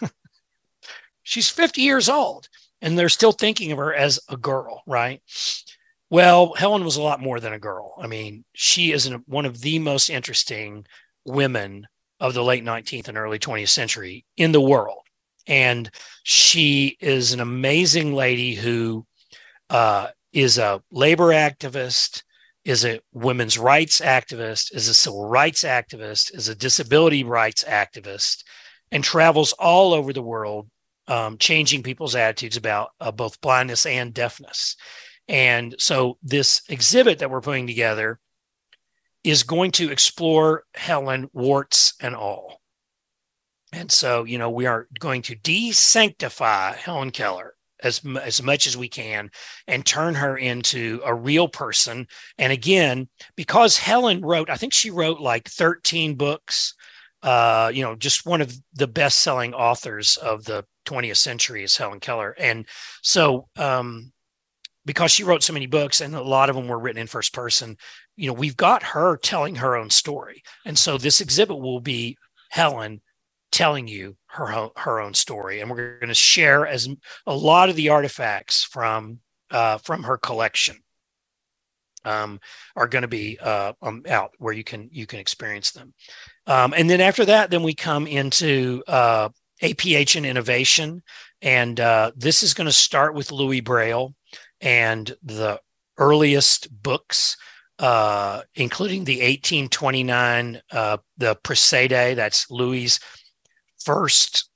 [1.22, 2.48] she's 50 years old,
[2.80, 5.22] and they're still thinking of her as a girl, right?
[6.10, 7.94] Well, Helen was a lot more than a girl.
[7.98, 10.86] I mean, she is an, one of the most interesting
[11.24, 11.86] women
[12.20, 15.02] of the late 19th and early 20th century in the world.
[15.46, 15.90] And
[16.22, 19.06] she is an amazing lady who
[19.70, 22.22] uh, is a labor activist,
[22.68, 28.44] is a women's rights activist, is a civil rights activist, is a disability rights activist,
[28.92, 30.68] and travels all over the world,
[31.06, 34.76] um, changing people's attitudes about uh, both blindness and deafness.
[35.28, 38.20] And so, this exhibit that we're putting together
[39.24, 42.60] is going to explore Helen warts and all.
[43.72, 48.76] And so, you know, we are going to desanctify Helen Keller as, as much as
[48.76, 49.30] we can
[49.66, 52.06] and turn her into a real person.
[52.38, 56.74] And again, because Helen wrote, I think she wrote like 13 books,
[57.22, 61.76] uh, you know, just one of the best selling authors of the 20th century is
[61.76, 62.34] Helen Keller.
[62.38, 62.66] And
[63.02, 64.12] so, um,
[64.84, 67.34] because she wrote so many books and a lot of them were written in first
[67.34, 67.76] person,
[68.16, 70.42] you know, we've got her telling her own story.
[70.64, 72.16] And so this exhibit will be
[72.50, 73.02] Helen
[73.52, 76.88] telling you her her own story, and we're going to share as
[77.26, 79.20] a lot of the artifacts from
[79.50, 80.76] uh, from her collection
[82.04, 82.40] um,
[82.76, 85.94] are going to be uh, um, out where you can you can experience them.
[86.46, 89.30] Um, and then after that, then we come into uh,
[89.62, 91.02] APH and innovation,
[91.42, 94.14] and uh, this is going to start with Louis Braille
[94.60, 95.60] and the
[95.98, 97.36] earliest books
[97.78, 102.98] uh, including the 1829 uh, the Procédé, that's Louis
[103.80, 104.48] first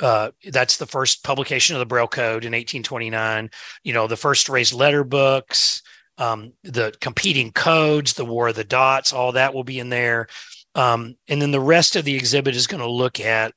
[0.00, 3.50] uh, that's the first publication of the Braille Code in 1829.
[3.82, 5.82] You know, the first raised letter books,
[6.18, 10.28] um, the competing codes, the War of the Dots, all that will be in there.
[10.74, 13.52] Um, and then the rest of the exhibit is going to look at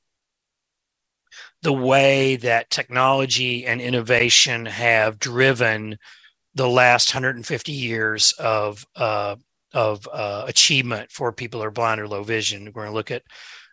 [1.62, 5.98] the way that technology and innovation have driven
[6.56, 9.36] the last 150 years of uh,
[9.72, 12.66] of uh, achievement for people who are blind or low vision.
[12.66, 13.24] We're going to look at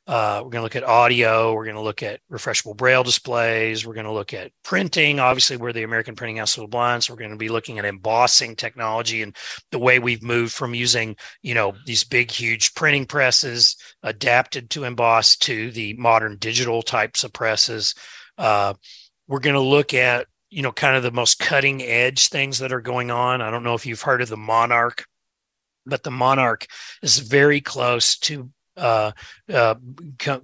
[0.06, 1.52] uh, we're going to look at audio.
[1.52, 3.84] We're going to look at refreshable braille displays.
[3.84, 5.18] We're going to look at printing.
[5.18, 7.78] Obviously, we're the American Printing House of the Blind, so we're going to be looking
[7.78, 9.34] at embossing technology and
[9.72, 14.84] the way we've moved from using, you know, these big, huge printing presses adapted to
[14.84, 17.92] emboss to the modern digital types of presses.
[18.38, 18.74] Uh,
[19.26, 22.72] we're going to look at, you know, kind of the most cutting edge things that
[22.72, 23.42] are going on.
[23.42, 25.04] I don't know if you've heard of the Monarch,
[25.84, 26.66] but the Monarch
[27.02, 29.12] is very close to uh,
[29.52, 29.74] uh,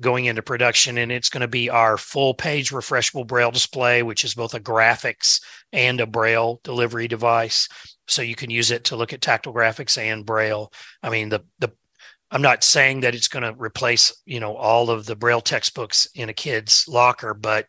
[0.01, 4.25] going into production, and it's going to be our full page refreshable braille display, which
[4.25, 5.41] is both a graphics
[5.73, 7.69] and a braille delivery device.
[8.09, 10.73] So you can use it to look at tactile graphics and braille.
[11.03, 11.73] I mean, the the
[12.31, 16.09] I'm not saying that it's going to replace you know all of the braille textbooks
[16.15, 17.67] in a kid's locker, but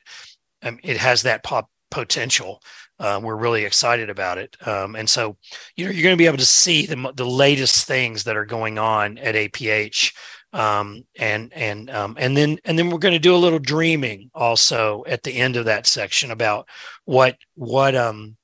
[0.64, 2.62] um, it has that pop potential.
[3.00, 5.36] Uh, we're really excited about it, um, and so
[5.76, 8.46] you know you're going to be able to see the the latest things that are
[8.46, 10.14] going on at APH
[10.54, 14.30] um, and and um, and then and then we're going to do a little dreaming
[14.34, 16.68] also at the end of that section about
[17.06, 18.38] what what um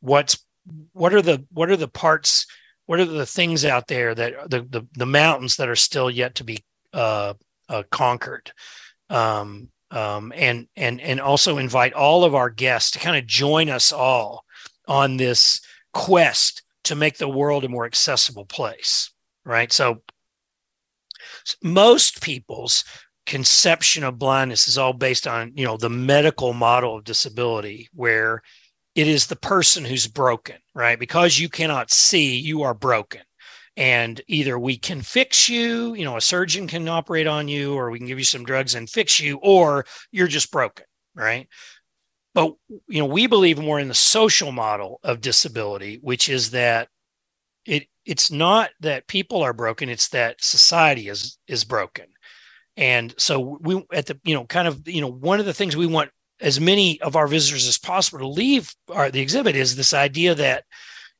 [0.00, 0.44] what's
[0.92, 2.46] what are the what are the parts
[2.86, 6.34] what are the things out there that the the, the mountains that are still yet
[6.36, 6.58] to be
[6.92, 7.34] uh,
[7.68, 8.52] uh, conquered?
[9.08, 13.68] Um, um, and and and also invite all of our guests to kind of join
[13.68, 14.44] us all
[14.88, 15.60] on this
[15.92, 19.12] quest to make the world a more accessible place
[19.44, 19.72] right?
[19.72, 20.02] So
[21.62, 22.84] most people's
[23.26, 28.42] conception of blindness is all based on you know the medical model of disability where
[28.94, 30.98] it is the person who's broken right?
[30.98, 33.20] Because you cannot see you are broken.
[33.76, 37.90] And either we can fix you you know a surgeon can operate on you or
[37.90, 41.48] we can give you some drugs and fix you or you're just broken right?
[42.34, 42.54] But
[42.88, 46.88] you know we believe more in the social model of disability which is that
[47.64, 52.06] it it's not that people are broken it's that society is is broken
[52.76, 55.76] and so we at the, you know, kind of, you know, one of the things
[55.76, 59.76] we want as many of our visitors as possible to leave our, the exhibit is
[59.76, 60.64] this idea that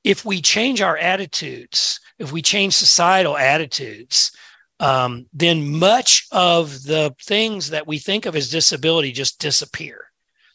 [0.02, 4.32] if we change our attitudes, if we change societal attitudes,
[4.80, 10.06] um, then much of the things that we think of as disability just disappear.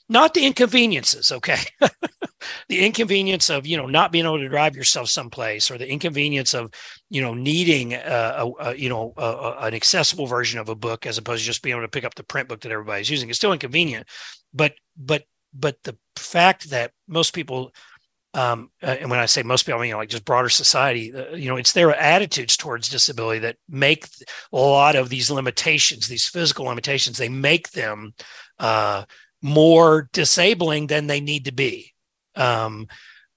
[0.10, 1.58] Not the inconveniences, okay?
[2.70, 6.54] the inconvenience of you know not being able to drive yourself someplace or the inconvenience
[6.54, 6.72] of
[7.10, 11.06] you know needing a, a you know a, a, an accessible version of a book
[11.06, 13.30] as opposed to just being able to pick up the print book that everybody's using
[13.30, 14.08] it's still inconvenient
[14.54, 17.72] but but but the fact that most people
[18.34, 21.12] um, uh, and when I say most people, I mean like just broader society.
[21.12, 24.06] Uh, you know, it's their attitudes towards disability that make
[24.54, 28.14] a lot of these limitations, these physical limitations, they make them
[28.60, 29.06] uh,
[29.42, 31.94] more disabling than they need to be
[32.36, 32.88] um,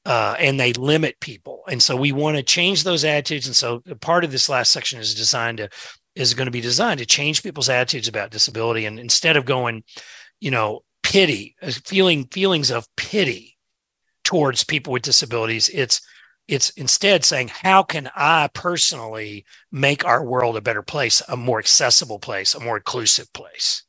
[0.04, 1.62] uh, and they limit people.
[1.68, 3.46] And so we want to change those attitudes.
[3.46, 5.68] And so part of this last section is designed to
[6.14, 8.84] is going to be designed to change people's attitudes about disability.
[8.84, 9.84] And instead of going,
[10.40, 13.56] you know, pity, uh, feeling feelings of pity
[14.24, 16.00] towards people with disabilities, it's
[16.48, 21.60] it's instead saying, how can I personally make our world a better place, a more
[21.60, 23.84] accessible place, a more inclusive place?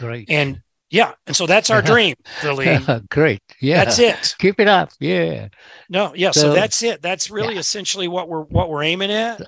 [0.00, 0.26] Right.
[0.28, 2.76] And yeah, and so that's our dream, really.
[3.10, 3.40] Great.
[3.60, 3.84] Yeah.
[3.84, 4.34] That's it.
[4.40, 4.90] Keep it up.
[4.98, 5.48] Yeah.
[5.88, 7.00] No, yeah, so, so that's it.
[7.00, 7.60] That's really yeah.
[7.60, 9.40] essentially what we're what we're aiming at.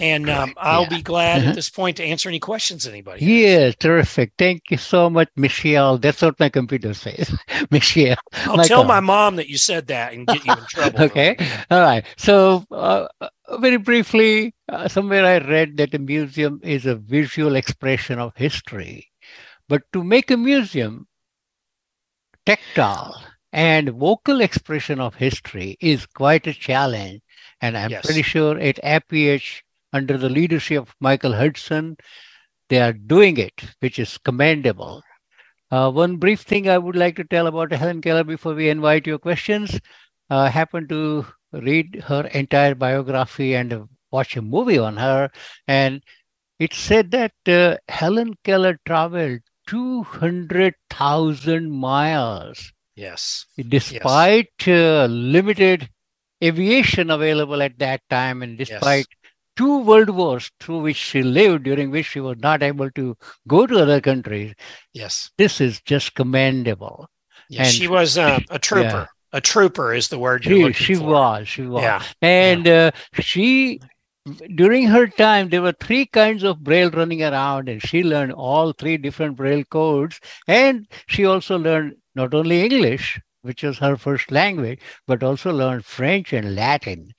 [0.00, 0.88] And um, I'll yeah.
[0.88, 1.50] be glad uh-huh.
[1.50, 3.24] at this point to answer any questions anybody.
[3.24, 3.76] Yeah, has.
[3.76, 4.32] terrific.
[4.36, 5.96] Thank you so much, Michelle.
[5.98, 7.36] That's what my computer says.
[7.70, 8.16] Michelle.
[8.46, 11.02] I'll my tell my mom that you said that and get you in trouble.
[11.02, 11.36] okay.
[11.70, 12.04] All right.
[12.16, 13.06] So uh,
[13.60, 19.09] very briefly, uh, somewhere I read that a museum is a visual expression of history
[19.70, 21.06] but to make a museum
[22.44, 27.20] tactile and vocal expression of history is quite a challenge.
[27.60, 28.04] And I'm yes.
[28.04, 29.60] pretty sure at APH,
[29.92, 31.96] under the leadership of Michael Hudson,
[32.68, 35.04] they are doing it, which is commendable.
[35.70, 39.06] Uh, one brief thing I would like to tell about Helen Keller before we invite
[39.06, 39.78] your questions.
[40.28, 45.30] Uh, I happened to read her entire biography and watch a movie on her,
[45.68, 46.02] and
[46.58, 52.72] it said that uh, Helen Keller traveled 200,000 miles.
[52.96, 53.46] Yes.
[53.56, 54.68] Despite yes.
[54.68, 55.88] Uh, limited
[56.42, 59.32] aviation available at that time and despite yes.
[59.56, 63.16] two world wars through which she lived, during which she was not able to
[63.46, 64.54] go to other countries.
[64.92, 65.30] Yes.
[65.38, 67.08] This is just commendable.
[67.48, 68.88] Yes, and, she was uh, a trooper.
[68.88, 69.06] Yeah.
[69.32, 71.46] A trooper is the word she, she was.
[71.46, 71.82] She was.
[71.82, 72.02] Yeah.
[72.20, 72.90] And yeah.
[72.92, 73.80] Uh, she
[74.54, 78.72] during her time, there were three kinds of braille running around, and she learned all
[78.72, 80.20] three different braille codes.
[80.46, 85.84] And she also learned not only English, which was her first language, but also learned
[85.84, 87.12] French and Latin.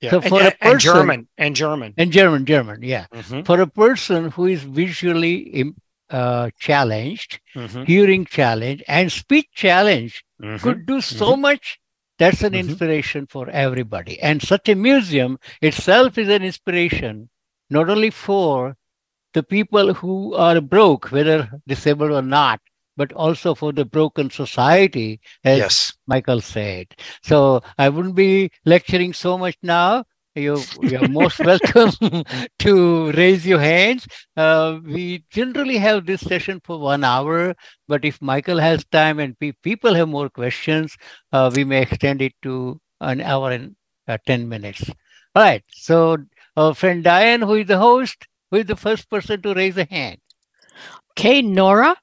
[0.00, 0.10] Yeah.
[0.10, 3.06] So for and, a person, and German and German and German, German, yeah.
[3.12, 3.42] Mm-hmm.
[3.42, 5.72] For a person who is visually
[6.10, 7.84] uh, challenged, mm-hmm.
[7.84, 10.56] hearing challenged, and speech challenged, mm-hmm.
[10.56, 11.42] could do so mm-hmm.
[11.42, 11.78] much
[12.22, 12.68] that's an mm-hmm.
[12.68, 14.20] inspiration for everybody.
[14.20, 17.28] And such a museum itself is an inspiration,
[17.68, 18.76] not only for
[19.34, 22.60] the people who are broke, whether disabled or not,
[22.96, 25.92] but also for the broken society, as yes.
[26.06, 26.94] Michael said.
[27.24, 30.04] So I wouldn't be lecturing so much now
[30.34, 32.24] you, you're most welcome
[32.58, 34.06] to raise your hands.
[34.36, 37.54] Uh, we generally have this session for one hour,
[37.88, 40.96] but if Michael has time and pe- people have more questions,
[41.32, 43.76] uh, we may extend it to an hour and
[44.08, 44.88] uh, 10 minutes.
[45.34, 45.62] All right.
[45.72, 46.18] So,
[46.56, 49.84] our friend Diane, who is the host, who is the first person to raise a
[49.84, 50.18] hand?
[51.12, 51.96] Okay, Nora.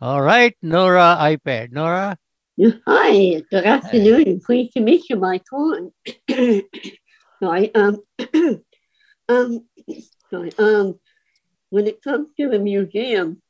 [0.00, 1.72] All right, Nora iPad.
[1.72, 2.16] Nora?
[2.86, 4.40] Hi, good afternoon.
[4.40, 5.92] Pleased to meet you, Michael.
[7.42, 7.74] Sorry.
[7.74, 8.02] Um,
[9.28, 9.66] um,
[10.30, 10.52] sorry.
[10.58, 10.98] Um,
[11.70, 13.42] when it comes to the museum,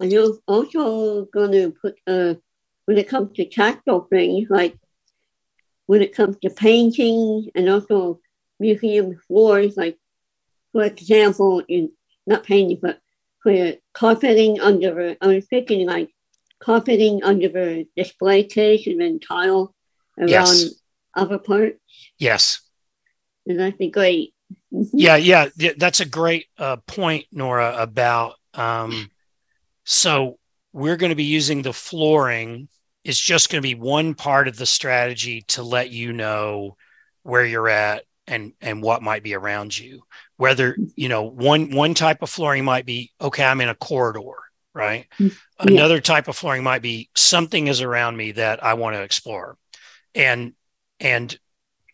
[0.00, 2.34] are you also going to put, uh,
[2.86, 4.76] when it comes to tactile things like
[5.86, 8.20] when it comes to painting and also
[8.60, 9.98] museum floors, like
[10.72, 11.90] for example, in
[12.26, 13.00] not painting, but
[13.42, 16.10] for carpeting under, I was thinking like
[16.60, 19.74] carpeting under the display case and then tile
[20.16, 20.74] around yes.
[21.16, 21.78] other parts.
[22.18, 22.60] Yes.
[23.46, 24.34] And that'd be great.
[24.72, 24.98] Mm-hmm.
[24.98, 27.76] Yeah, yeah, yeah, that's a great uh, point, Nora.
[27.78, 29.10] About um,
[29.84, 30.38] so
[30.72, 32.68] we're going to be using the flooring.
[33.04, 36.76] It's just going to be one part of the strategy to let you know
[37.22, 40.02] where you're at and and what might be around you.
[40.36, 44.38] Whether you know one one type of flooring might be okay, I'm in a corridor,
[44.74, 45.06] right?
[45.18, 45.72] Mm, yeah.
[45.72, 49.56] Another type of flooring might be something is around me that I want to explore,
[50.14, 50.54] and
[50.98, 51.36] and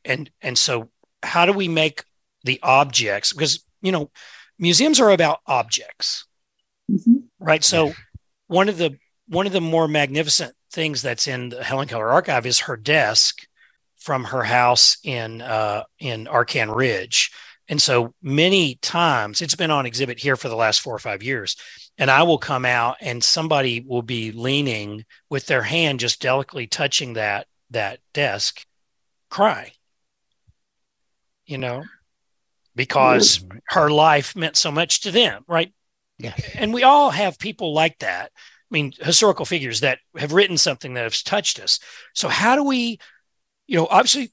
[0.05, 0.90] and and so
[1.27, 2.05] how do we make
[2.45, 4.11] the objects because you know
[4.59, 6.27] museums are about objects
[6.91, 7.16] mm-hmm.
[7.39, 7.64] right?
[7.64, 7.93] So
[8.47, 8.99] one of the
[9.29, 13.47] one of the more magnificent things that's in the helen keller archive is her desk
[13.97, 17.33] from her house in uh, in arcan ridge.
[17.68, 21.22] And so many times it's been on exhibit here for the last four or five
[21.22, 21.57] years
[21.99, 26.68] and i will come out and somebody will be leaning with their hand just delicately
[26.68, 28.64] touching that that desk
[29.31, 29.72] crying
[31.47, 31.84] you know
[32.76, 33.59] because mm-hmm.
[33.68, 35.72] her life meant so much to them, right?
[36.18, 36.34] Yeah.
[36.55, 38.30] And we all have people like that.
[38.34, 41.80] I mean, historical figures that have written something that has touched us.
[42.14, 42.99] So how do we,
[43.66, 44.30] you know, obviously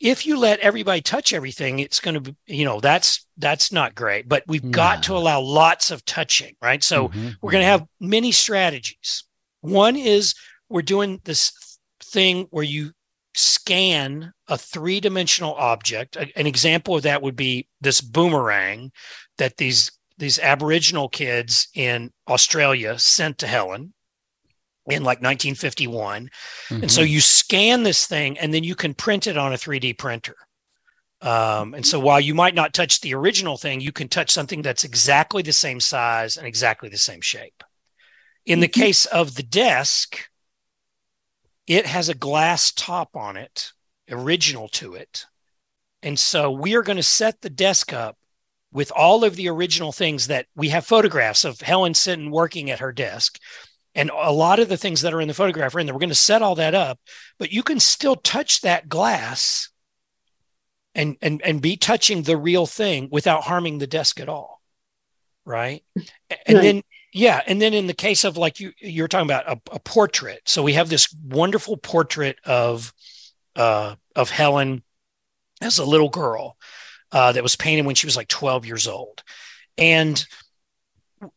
[0.00, 3.94] if you let everybody touch everything, it's going to be, you know, that's that's not
[3.94, 4.28] great.
[4.28, 4.70] But we've no.
[4.70, 6.82] got to allow lots of touching, right?
[6.82, 7.30] So mm-hmm.
[7.40, 9.24] we're going to have many strategies.
[9.60, 10.34] One is
[10.68, 12.92] we're doing this thing where you
[13.34, 16.16] scan a three dimensional object.
[16.16, 18.92] An example of that would be this boomerang
[19.38, 23.94] that these these Aboriginal kids in Australia sent to Helen
[24.86, 26.24] in like 1951.
[26.24, 26.82] Mm-hmm.
[26.82, 27.12] And so mm-hmm.
[27.12, 30.34] you scan this thing and then you can print it on a 3D printer.
[31.20, 34.62] Um, and so while you might not touch the original thing, you can touch something
[34.62, 37.64] that's exactly the same size and exactly the same shape.
[38.46, 40.27] In the case of the desk,
[41.68, 43.72] it has a glass top on it,
[44.10, 45.26] original to it.
[46.02, 48.16] And so we are going to set the desk up
[48.72, 52.80] with all of the original things that we have photographs of Helen sitting working at
[52.80, 53.38] her desk.
[53.94, 55.94] And a lot of the things that are in the photograph are in there.
[55.94, 56.98] We're going to set all that up,
[57.38, 59.70] but you can still touch that glass
[60.94, 64.62] and and and be touching the real thing without harming the desk at all.
[65.44, 65.84] Right.
[66.46, 66.62] And right.
[66.62, 66.82] then
[67.12, 70.42] yeah, and then in the case of like you you're talking about a, a portrait.
[70.46, 72.92] So we have this wonderful portrait of
[73.56, 74.82] uh, of Helen
[75.60, 76.56] as a little girl
[77.12, 79.22] uh, that was painted when she was like 12 years old,
[79.76, 80.24] and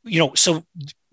[0.04, 0.64] you know, so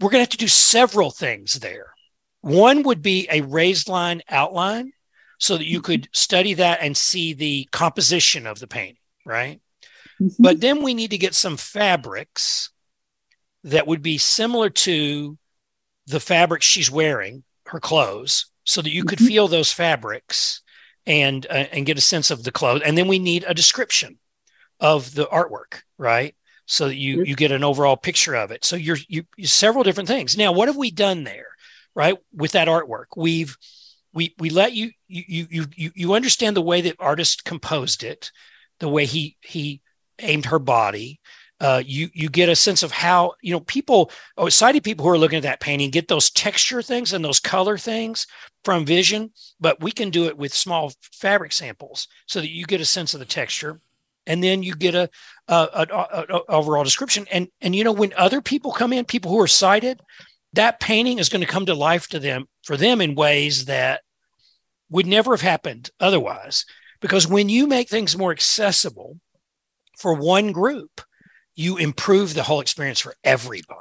[0.01, 1.95] we're going to have to do several things there.
[2.41, 4.93] One would be a raised line outline
[5.39, 9.61] so that you could study that and see the composition of the painting, right?
[10.21, 10.43] Mm-hmm.
[10.43, 12.71] But then we need to get some fabrics
[13.65, 15.39] that would be similar to
[16.07, 19.29] the fabric she's wearing, her clothes, so that you could mm-hmm.
[19.29, 20.63] feel those fabrics
[21.07, 22.83] and uh, and get a sense of the clothes.
[22.85, 24.19] And then we need a description
[24.81, 26.35] of the artwork, right?
[26.67, 28.65] So that you you get an overall picture of it.
[28.65, 30.37] So you're you, you several different things.
[30.37, 31.49] Now, what have we done there,
[31.95, 32.17] right?
[32.33, 33.57] With that artwork, we've
[34.13, 38.31] we we let you you you you you understand the way that artist composed it,
[38.81, 39.81] the way he he
[40.21, 41.21] aimed her body
[41.61, 45.11] uh, you you get a sense of how you know people oh, sighted people who
[45.11, 48.27] are looking at that painting get those texture things and those color things
[48.65, 49.31] from vision
[49.61, 53.15] but we can do it with small fabric samples so that you get a sense
[53.15, 53.81] of the texture.
[54.27, 55.09] And then you get a,
[55.49, 57.27] a, a, a overall description.
[57.33, 60.01] And and you know when other people come in people who are sighted
[60.55, 64.01] that painting is going to come to life to them for them in ways that
[64.91, 66.65] would never have happened otherwise.
[67.01, 69.19] Because when you make things more accessible
[69.99, 71.03] for one group
[71.59, 73.81] you improve the whole experience for everybody.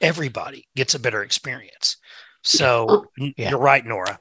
[0.00, 1.96] Everybody gets a better experience.
[2.44, 3.50] So oh, yeah.
[3.50, 4.20] you're right, Nora.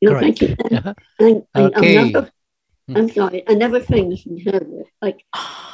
[0.00, 0.56] No, thank you.
[0.72, 0.94] Uh-huh.
[1.20, 1.96] And, and okay.
[1.96, 2.30] Another,
[2.88, 2.96] hmm.
[2.96, 3.42] I'm sorry.
[3.46, 4.16] Another thing
[5.02, 5.22] like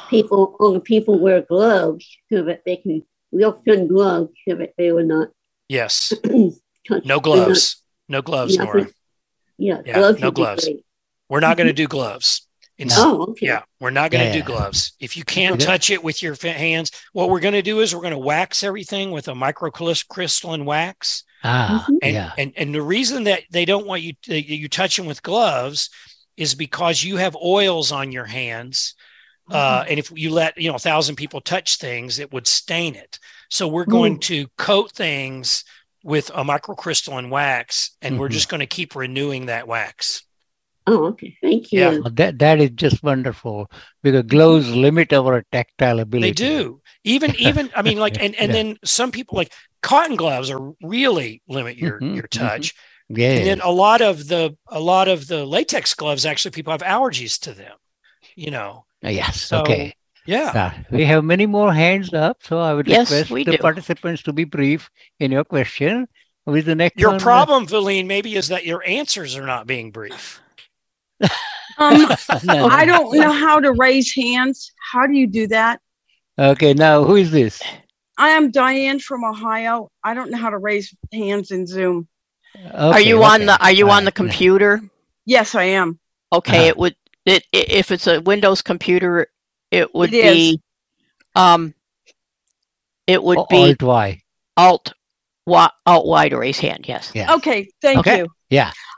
[0.09, 4.91] people, only people wear gloves so that they can real thin gloves so that they
[4.91, 5.29] will not.
[5.69, 6.11] Yes.
[7.05, 7.81] no gloves.
[8.09, 8.87] Not, no gloves, yeah, Nora.
[9.57, 10.69] Yeah, yeah gloves no gloves.
[11.29, 12.45] We're not going to do gloves.
[12.91, 13.47] Oh, okay.
[13.47, 14.43] Yeah, we're not going to yeah.
[14.43, 14.93] do gloves.
[14.99, 18.01] If you can't touch it with your hands, what we're going to do is we're
[18.01, 21.23] going to wax everything with a microcrystalline wax.
[21.43, 21.97] Ah, mm-hmm.
[22.01, 22.31] and, yeah.
[22.37, 25.89] And and the reason that they don't want you to, you touch them with gloves
[26.37, 28.95] is because you have oils on your hands.
[29.49, 29.81] Uh, mm-hmm.
[29.81, 32.95] Uh, and if you let you know a thousand people touch things, it would stain
[32.95, 33.19] it.
[33.49, 34.21] So we're going mm.
[34.21, 35.65] to coat things
[36.03, 38.21] with a microcrystalline wax, and mm-hmm.
[38.21, 40.23] we're just going to keep renewing that wax.
[40.87, 41.37] Oh, okay.
[41.41, 41.79] Thank you.
[41.79, 41.97] Yeah.
[42.11, 43.69] That that is just wonderful
[44.03, 46.31] because gloves limit our tactile ability.
[46.31, 46.81] They do.
[47.03, 48.53] Even even I mean like and and Yeah.
[48.53, 49.51] then some people like
[49.83, 52.29] cotton gloves are really limit your Mhm, your mhm.
[52.29, 52.73] touch.
[53.09, 53.37] Yeah.
[53.37, 56.81] And then a lot of the a lot of the latex gloves actually people have
[56.81, 57.77] allergies to them.
[58.35, 58.85] You know.
[59.03, 59.41] yes.
[59.41, 59.93] So okay.
[60.25, 60.51] yeah.
[60.53, 63.57] Yeah, we have many more hands up, so I would Yes, request we the do.
[63.57, 66.07] participants to be brief in your question.
[66.45, 69.67] With the next Your one, uh, problem, Vileen, maybe is that your answers are not
[69.67, 70.40] being brief.
[71.77, 72.07] Um,
[72.43, 72.67] no, no.
[72.67, 74.71] I don't know how to raise hands.
[74.91, 75.79] How do you do that?
[76.37, 77.61] Okay, now who is this?
[78.17, 79.89] I am Diane from Ohio.
[80.03, 82.07] I don't know how to raise hands in Zoom.
[82.73, 83.45] are Okay, you on okay.
[83.45, 84.81] the Are you All on the computer?
[85.25, 85.99] Yes, I am.
[86.33, 86.67] Okay, Uh-huh.
[86.67, 86.95] it would.
[87.25, 89.27] It, i if it's a Windows computer,
[89.71, 90.35] it would It is.
[90.35, 90.61] be.
[91.35, 91.73] Um.
[93.07, 94.21] It would O- be Alt Y.
[94.57, 94.93] Alt.
[95.47, 96.85] Y, Alt Y to raise hand.
[96.87, 97.11] Yes.
[97.15, 97.33] Yeah.
[97.35, 98.19] Okay, thank Okay.
[98.19, 98.27] you.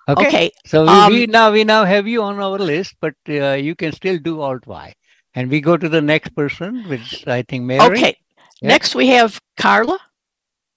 [0.09, 0.27] Okay.
[0.27, 0.51] Okay.
[0.65, 3.73] So we, Um, we now we now have you on our list, but uh, you
[3.75, 4.93] can still do Alt Y,
[5.33, 7.85] and we go to the next person, which I think Mary.
[7.97, 8.17] Okay.
[8.61, 8.67] Yeah.
[8.69, 9.97] Next we have Carla.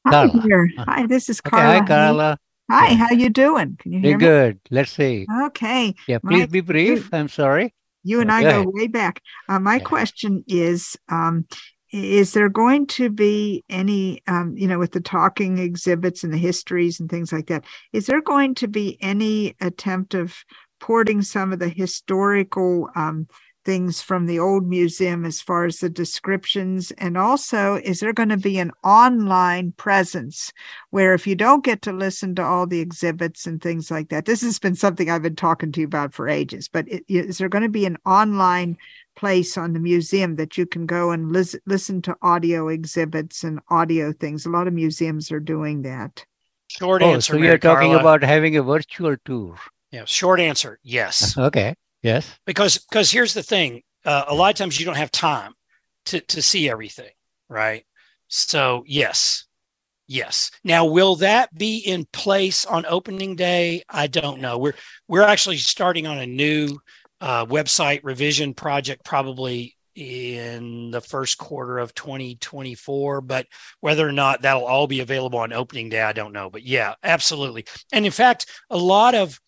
[0.07, 0.43] Hi Carla.
[0.43, 0.71] here.
[0.79, 1.81] Uh, Hi, this is Okay, Carla.
[1.81, 2.39] hi Carla.
[2.71, 2.97] Hi, Yeah.
[2.97, 3.77] how you doing?
[3.81, 4.25] Can you Very hear me?
[4.27, 4.61] good.
[4.71, 5.27] Let's see.
[5.47, 5.95] Okay.
[6.07, 7.11] Yeah, My- please be brief.
[7.13, 7.75] I'm sorry.
[8.05, 8.69] You and Yeah, I go go ahead.
[8.75, 9.21] way back.
[9.49, 9.85] Uh, my Yeah.
[9.93, 11.47] question is, um,
[11.93, 16.39] is there going to be any, um, you know, with the talking exhibits and the
[16.39, 20.45] histories and things like that, is there going to be any attempt of
[20.81, 23.27] porting some of the historical um,
[23.67, 26.91] things from the old museum as far as the descriptions?
[26.93, 30.53] And also, is there going to be an online presence
[30.91, 34.25] where if you don't get to listen to all the exhibits and things like that,
[34.25, 37.51] this has been something I've been talking to you about for ages, but is there
[37.51, 38.79] going to be an online
[39.17, 43.61] place on the museum that you can go and lis- listen to audio exhibits and
[43.69, 44.47] audio things?
[44.47, 46.25] A lot of museums are doing that.
[46.69, 47.35] Short Oh, answer.
[47.35, 48.01] so you're talking Carla.
[48.01, 49.57] about having a virtual tour.
[49.91, 50.05] yeah.
[50.05, 50.79] Short answer.
[50.83, 51.37] Yes.
[51.39, 51.75] Okay.
[52.03, 52.33] Yes.
[52.47, 55.53] because because here's the thing uh, a lot of times you don't have time
[56.07, 57.11] to to see everything
[57.49, 57.85] right?
[58.29, 59.47] So yes
[60.07, 60.51] yes.
[60.65, 63.83] Now will that be in place on opening day?
[63.89, 64.59] I don't know.
[64.59, 64.75] We're
[65.09, 66.79] we're actually starting on a new
[67.21, 73.47] uh, website revision project probably in the first quarter of 2024 but
[73.81, 76.93] whether or not that'll all be available on opening day i don't know but yeah
[77.03, 77.65] absolutely.
[77.93, 79.41] And in fact a lot of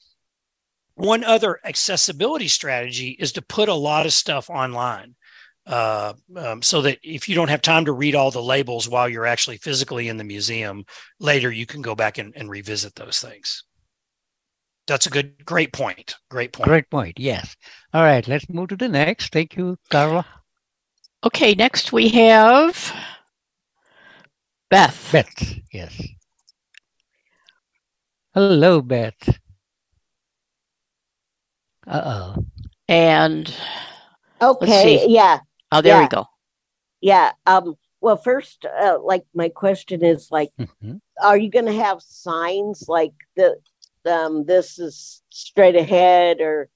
[0.98, 5.14] one other accessibility strategy is to put a lot of stuff online
[5.66, 9.08] uh, um, so that if you don't have time to read all the labels while
[9.08, 10.84] you're actually physically in the museum
[11.20, 13.64] later you can go back and, and revisit those things
[14.86, 17.18] that's a good great point great point Great point.
[17.18, 17.54] Yes.
[17.92, 18.26] All right.
[18.26, 19.32] Let's move to the next.
[19.32, 20.24] Thank you, Carla.
[21.24, 21.54] Okay.
[21.54, 22.92] Next we have
[24.70, 25.08] Beth.
[25.12, 25.54] Beth.
[25.72, 26.02] Yes.
[28.34, 29.38] Hello, Beth.
[31.88, 32.02] Uh
[32.36, 32.44] oh.
[32.88, 33.52] And
[34.40, 35.12] Okay, see.
[35.12, 35.40] yeah,
[35.72, 36.26] oh, there we go.
[37.00, 37.32] yeah.
[37.46, 41.00] Um, well, first, uh, like my question is like, Mhm.
[41.22, 43.58] are you going to have signs like the,
[44.06, 46.68] um, this is straight ahead, or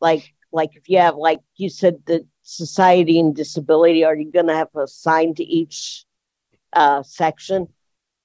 [0.00, 4.48] like, like if you have like you said the society and disability, are you going
[4.48, 6.04] to have a sign to each
[6.72, 7.68] uh, section?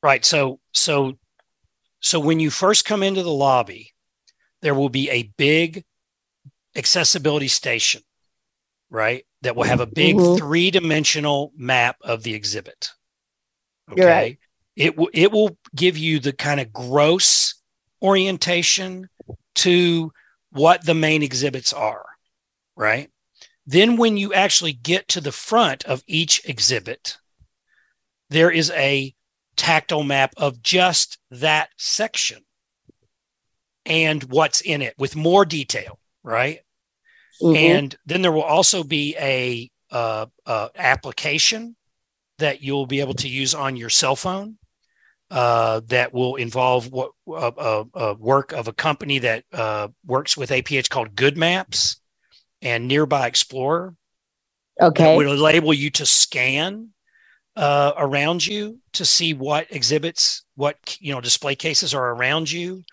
[0.02, 1.18] right so so
[2.00, 3.92] so when you first come into the lobby
[4.62, 5.84] there will be a big
[6.76, 8.02] accessibility station
[8.90, 10.38] right that will have a big Mhm.
[10.38, 12.90] three-dimensional map of the exhibit
[13.96, 14.40] You're right.
[14.76, 17.56] it will it will give you the kind of gross
[18.02, 19.10] orientation
[19.56, 20.12] to
[20.52, 22.06] what the main exhibits are
[22.76, 23.12] right
[23.66, 27.18] then when you actually get to the front of each exhibit
[28.30, 29.14] there is a
[29.56, 32.46] tactile map of just that section
[33.86, 36.60] and what's in it with more detail right?
[37.42, 37.56] Mhm.
[37.56, 41.76] and then there will also be a uh, uh, application
[42.38, 44.58] that you'll be able to use on your cell phone
[45.32, 50.36] uh, that will involve what uh, uh, uh, work of a company that uh, works
[50.36, 51.98] with APH called GoodMaps
[52.62, 53.96] and Nearby Explorer
[54.82, 56.90] okay, will enable you to scan
[57.56, 62.84] uh, around you to see what exhibits, what you know, display cases are around you,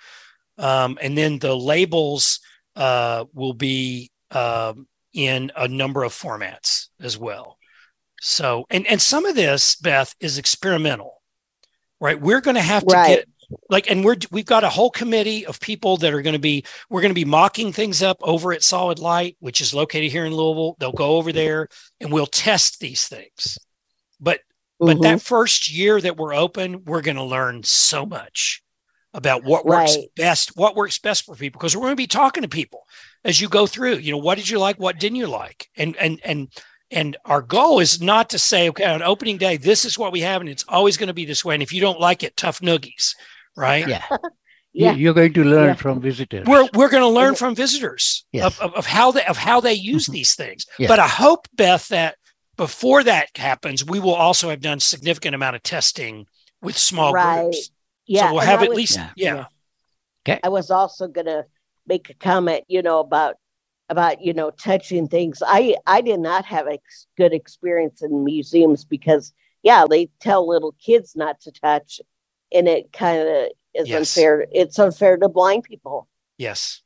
[0.59, 2.41] um, and then the labels
[2.77, 7.59] uh, will be um, in a number of formats as well.
[8.21, 11.23] So, and and some of this, Beth, is experimental,
[12.01, 12.21] right?
[12.21, 13.07] We're going to have to Right.
[13.19, 13.29] get
[13.69, 16.65] like, and we're we've got a whole committee of people that are going to be
[16.89, 20.25] we're going to be mocking things up over at Solid Light, which is located here
[20.25, 20.77] in Louisville.
[20.79, 21.69] They'll go over there
[22.01, 23.59] and we'll test these things.
[24.21, 24.41] But
[24.85, 25.03] but Mhm.
[25.03, 28.63] that first year that we're open, we're going to learn so much
[29.17, 30.09] about what works Right.
[30.15, 32.87] best, what works best for people, because we're going to be talking to people
[33.25, 33.97] as you go through.
[33.97, 34.77] You know, what did you like?
[34.79, 35.69] What didn't you like?
[35.77, 36.49] And and and
[36.91, 40.21] and our goal is not to say, okay, on opening day, this is what we
[40.21, 41.55] have, and it's always going to be this way.
[41.55, 43.15] And if you don't like it, tough noogies,
[43.57, 43.89] right?
[43.89, 44.05] Yeah.
[44.79, 44.93] Yeah.
[44.93, 45.75] You, are going to learn Yeah.
[45.75, 46.47] from visitors.
[46.47, 48.45] We're we're going to learn from visitors Yes.
[48.45, 49.95] of, of, of how they of how they mm-hmm.
[49.95, 50.67] use these things.
[50.79, 50.89] Yeah.
[50.89, 52.17] But I hope, Beth, that
[52.59, 56.27] before that happens, we will also have done significant amount of testing
[56.61, 57.45] with small Right.
[57.45, 57.71] groups.
[58.07, 58.29] Yeah.
[58.29, 59.47] so we'll have at was- least Yeah.
[60.27, 60.39] yeah.
[60.43, 61.45] I was also gonna
[61.87, 63.37] make a comment, you know, about
[63.89, 65.43] about you know touching things.
[65.47, 69.33] I I did not have a ex- good experience in museums because
[69.63, 72.01] yeah, they tell little kids not to touch,
[72.53, 73.29] and it kind of
[73.75, 74.17] is Yes.
[74.17, 74.47] unfair.
[74.53, 76.09] It's unfair to blind people.
[76.39, 76.83] Yes.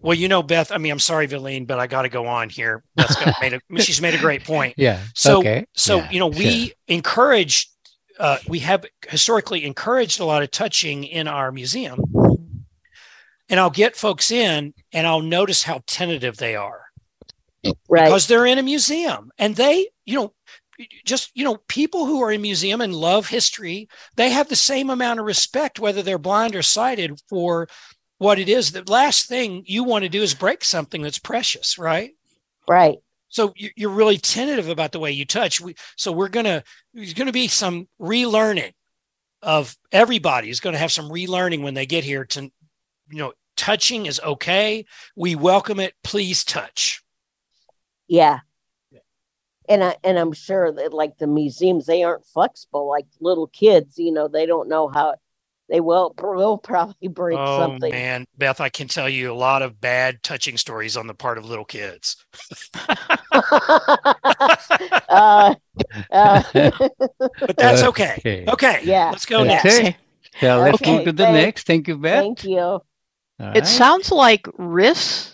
[0.00, 0.72] Well, you know, Beth.
[0.72, 2.82] I mean, I'm sorry, Vileen, but I got to go on here.
[2.96, 4.74] Beth's made a, she's made a great point.
[4.78, 5.00] yeah.
[5.14, 5.64] So, okay.
[5.74, 6.74] so Yeah, you know, we sure.
[6.88, 7.70] encourage.
[8.18, 12.00] Uh, we have historically encouraged a lot of touching in our museum,
[13.48, 16.82] and I'll get folks in, and I'll notice how tentative they are.
[17.88, 18.06] Right.
[18.06, 20.32] because they're in a museum and they you know
[21.04, 24.90] just you know people who are in museum and love history they have the same
[24.90, 27.68] amount of respect whether they're blind or sighted for
[28.18, 31.78] what it is the last thing you want to do is break something that's precious
[31.78, 32.14] right
[32.68, 32.98] right.
[33.32, 35.60] So you- you're really tentative about the way you touch
[35.96, 36.62] so we're gonna
[36.94, 38.72] there's gonna be some relearning
[39.42, 43.32] of everybody is going to have some relearning when they get here to you know
[43.56, 44.84] touching is okay
[45.16, 47.02] we welcome it please touch
[48.06, 48.38] Yeah.
[49.68, 53.96] And I and I'm sure that like the museums, they aren't flexible like little kids.
[53.96, 55.14] You know, they don't know how.
[55.72, 57.90] They will will probably break oh something.
[57.90, 61.38] man, Beth, I can tell you a lot of bad touching stories on the part
[61.38, 62.22] of little kids.
[65.08, 65.54] uh,
[66.12, 68.14] uh, But that's okay.
[68.18, 68.44] Okay.
[68.48, 69.10] Okay, Yeah.
[69.10, 69.48] let's go Yeah.
[69.62, 69.78] next.
[69.78, 69.96] Okay.
[70.40, 71.66] So let's Okay, move to the thank- next.
[71.66, 72.22] Thank you, Beth.
[72.22, 72.58] thank you.
[72.60, 72.82] All
[73.38, 73.66] It right.
[73.66, 75.32] sounds like Riss.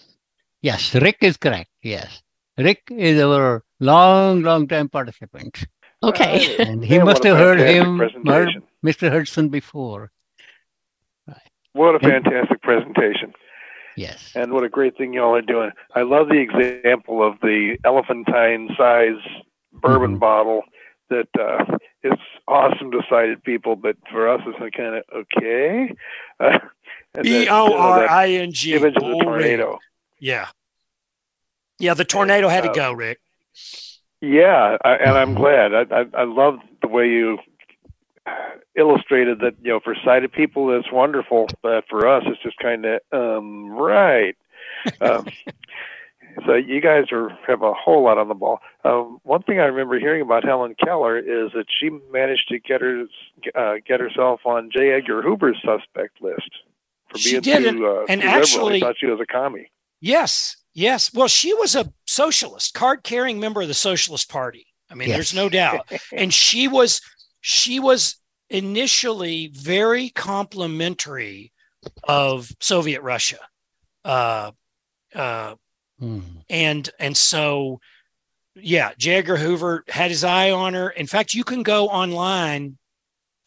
[0.62, 1.70] Yes, Rick is correct.
[1.82, 2.22] Yes.
[2.57, 5.64] Rick is our long, long time participant.
[6.03, 6.57] Okay.
[6.59, 7.99] And he must have heard him.
[8.86, 9.11] Mr.
[9.11, 10.11] Hudson before.
[11.78, 13.32] What a fantastic presentation.
[13.96, 14.32] Yes.
[14.34, 15.70] And what a great thing y'all are doing.
[15.94, 19.20] I love the example of the elephantine size
[19.72, 20.18] bourbon Mhm.
[20.20, 20.62] bottle
[21.08, 21.64] that uh,
[22.02, 25.94] it's awesome to sighted people, but for us it's kind of okay.
[26.40, 28.74] Uh, B O R I N G.
[28.74, 29.78] image of the tornado.
[30.20, 30.48] Yeah.
[31.78, 33.18] Yeah, the tornado had to Uh, go, Rick.
[34.20, 35.74] Yeah, I, and I'm glad.
[35.74, 37.38] I, I I love the way you
[38.76, 39.54] illustrated that.
[39.62, 43.70] You know, for sighted people, it's wonderful, but for us, it's just kind of um,
[43.70, 44.36] right.
[45.00, 45.26] Um,
[46.46, 48.60] so you guys are have a whole lot on the ball.
[48.84, 52.80] Um, one thing I remember hearing about Helen Keller is that she managed to get
[52.80, 53.06] her
[53.56, 54.92] uh, get herself on J.
[54.92, 56.48] Edgar Hoover's suspect list
[57.10, 58.42] for being did, too, and- uh, and too liberal.
[58.42, 59.70] actually- He thought she was a commie.
[60.00, 61.12] Yes, yes.
[61.12, 64.66] Well, she was a socialist, card carrying member of the Socialist Party.
[64.90, 65.90] I mean, there's no doubt.
[66.12, 67.00] and she was
[67.41, 68.16] she was
[68.51, 71.53] initially very complimentary
[72.05, 73.39] of Soviet Russia.
[74.05, 74.53] Uh,
[75.14, 75.55] uh,
[76.01, 76.45] Mhm.
[76.49, 77.80] and and so
[78.55, 82.78] yeah j edgar hoover had his eye on her in fact you can go online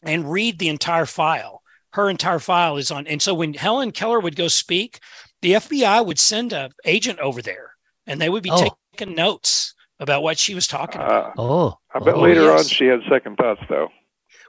[0.02, 1.62] and read the entire file
[1.94, 5.00] her entire file is on and so when helen keller would go speak
[5.40, 7.72] the fbi would send a agent over there
[8.06, 8.76] and they would be Oh.
[8.94, 11.78] taking notes about what she was talking about Uh, Oh.
[11.94, 13.88] I bet oh, later on she had second thoughts, though.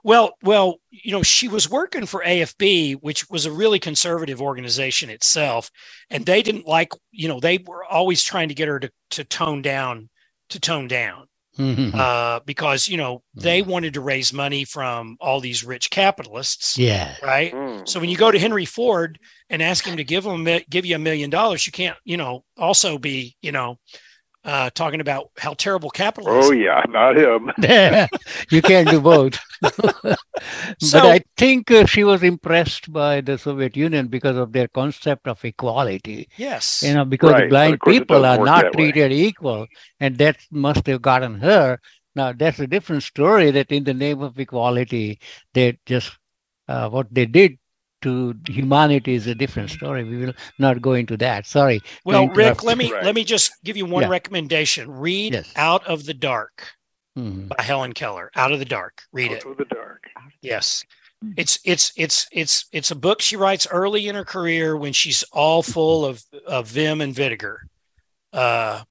[0.04, 5.10] Well, well, you know, she was working for AFB, which was a really conservative organization
[5.10, 5.70] itself,
[6.10, 9.24] and they didn't like, you know, they were always trying to get her to to
[9.24, 10.10] tone down,
[10.50, 11.28] to tone down,
[11.58, 11.94] Mhm.
[11.96, 17.16] uh, because you know they wanted to raise money from all these rich capitalists, yeah.
[17.22, 17.54] right?
[17.54, 17.88] Mm.
[17.88, 20.96] So when you go to Henry Ford and ask him to give him give you
[20.96, 23.78] a million dollars, you can't, you know, also be, you know,
[24.46, 26.42] uh, talking about how terrible capitalism.
[26.44, 27.52] Oh yeah, not him.
[28.52, 29.40] you can't do both.
[29.62, 35.28] but I think uh, she was impressed by the Soviet Union because of their concept
[35.28, 36.30] of equality.
[36.38, 36.84] Yes.
[36.86, 38.92] You know, because Right, blind of course it people are not that way.
[38.92, 39.68] treated equal,
[40.00, 41.80] and that must have gotten her.
[42.16, 43.52] Now that's a different story.
[43.52, 45.20] That in the name of equality,
[45.54, 46.18] they just
[46.68, 47.58] uh, what they did
[48.04, 50.04] to humanity is a different story.
[50.04, 51.46] We will not go into that.
[51.48, 51.82] Sorry.
[52.06, 53.04] Well, Rick, let me Right.
[53.04, 54.10] let me just give you one Yeah.
[54.10, 54.90] recommendation.
[54.92, 55.52] Read Yes.
[55.56, 56.68] Out of the Dark
[57.18, 57.48] Mhm.
[57.50, 58.30] by Helen Keller.
[58.36, 59.04] Out of the Dark.
[59.12, 59.46] Read Out it.
[59.46, 60.04] Out of the dark.
[60.42, 60.84] Yes.
[61.38, 65.24] It's it's it's it's it's a book she writes early in her career when she's
[65.32, 67.62] all full of of vim and vinegar.
[68.34, 68.84] Uh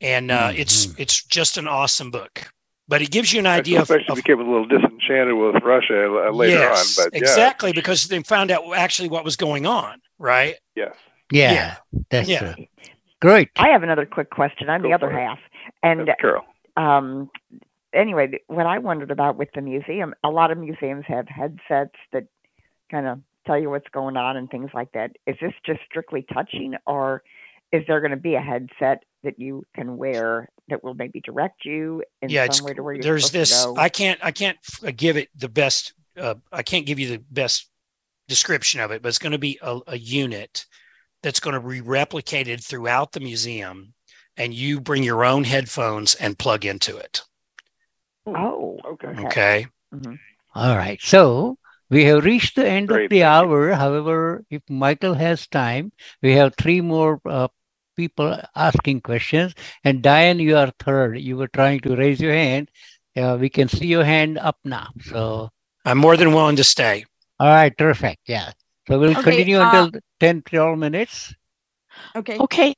[0.00, 0.94] and uh it's Mhm.
[1.00, 2.50] it's just an awesome book.
[2.88, 4.66] But it gives you an idea I of, suspect she of became a little
[5.10, 7.04] disenchanted disenchanted with Russia uh, later yes, on.
[7.04, 10.56] But yeah, exactly because they found out actually what was going on, right?
[10.74, 10.94] yes.
[11.32, 11.76] Yeah, Yeah.
[12.10, 12.54] that's Yeah.
[12.54, 12.66] true.
[13.20, 13.50] Great.
[13.56, 14.68] I have another quick question.
[14.68, 15.14] I'm Go the other it.
[15.14, 15.38] half.
[15.82, 16.42] And That's Carol.
[16.76, 17.30] um,
[17.92, 22.24] anyway, what I wondered about with the museum, a lot of museums have headsets that
[22.90, 25.12] kind of tell you what's going on and things like that.
[25.26, 27.22] Is this just strictly touching, or
[27.72, 31.64] is there going to be a headset that you can wear that will maybe direct
[31.64, 33.64] you in yeah, it's some way to where you're there's this.
[33.64, 33.80] to go?
[33.80, 34.58] I can't I can't
[34.96, 35.94] give it the best.
[36.16, 37.68] Uh, I can't give you the best
[38.28, 40.66] description of it, but it's going to be a, a unit
[41.22, 43.94] that's going to be replicated throughout the museum,
[44.36, 47.22] and you bring your own headphones and plug into it.
[48.26, 49.26] oh, Okay.
[49.26, 49.66] Okay.
[49.92, 50.14] hmm
[50.54, 51.00] All right.
[51.02, 51.58] So
[51.90, 53.72] we have reached the end Great, of the hour.
[53.72, 55.92] However, if Michael has time,
[56.22, 57.48] we have three more uh,
[57.96, 59.54] people asking questions.
[59.84, 61.18] And Diane, you are third.
[61.20, 62.70] You were trying to raise your hand.
[63.16, 64.88] Uh, we can see your hand up now.
[65.02, 65.50] So,
[65.84, 67.04] I'm more than willing to stay.
[67.38, 68.18] all right, terrific.
[68.26, 68.52] Yeah.
[68.88, 71.34] So we'll Okay, continue uh, until 10, 12 minutes.
[72.16, 72.38] Okay.
[72.38, 72.74] Okay.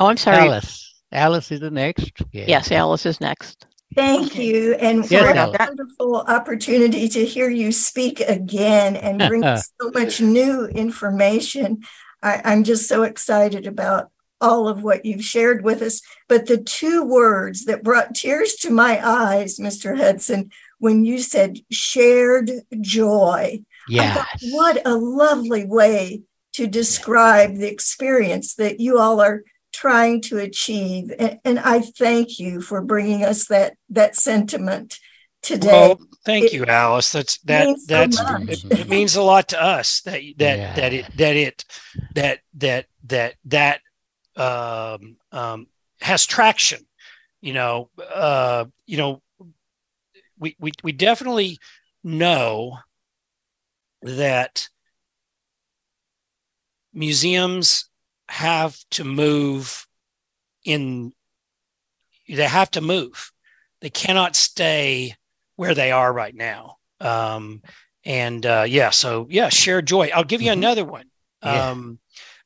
[0.00, 0.38] Oh, I'm sorry.
[0.38, 0.94] Alice.
[1.12, 2.12] Alice is the next.
[2.32, 2.44] Yeah.
[2.48, 3.66] Yes, Alice is next.
[3.94, 4.44] Thank Okay.
[4.44, 4.74] you.
[4.74, 5.56] And Yes, what a Alice.
[5.60, 9.42] wonderful opportunity to hear you speak again and bring
[9.80, 11.82] so much new information.
[12.22, 14.10] I, I'm just so excited about
[14.40, 16.02] all of what you've shared with us.
[16.28, 19.96] But the two words that brought tears to my eyes, Mr.
[19.96, 23.62] Hudson, when you said shared joy.
[23.90, 26.22] I thought, what a lovely way
[26.54, 31.12] to describe the experience that you all are trying to achieve.
[31.18, 34.98] And, and I thank you for bringing us that that sentiment
[35.42, 35.68] today.
[35.72, 37.12] Well, thank It you, Alice.
[37.12, 38.48] That's that means so that's much.
[38.48, 40.74] it, it means a lot to us that that Yeah.
[40.76, 41.64] that it that it
[42.14, 43.80] that that that that
[44.36, 45.66] um, um,
[46.00, 46.86] has traction.
[47.40, 49.22] You know, uh, you know,
[50.38, 51.58] we we we definitely
[52.02, 52.78] know
[54.02, 54.68] that
[56.92, 57.88] museums
[58.28, 59.86] have to move
[60.64, 61.12] in
[62.28, 63.32] they have to move
[63.80, 65.14] they cannot stay
[65.56, 67.62] where they are right now um
[68.04, 70.54] and uh yeah so yeah share joy i'll give you Mhm.
[70.54, 71.06] another one
[71.42, 71.70] Yeah.
[71.70, 71.98] um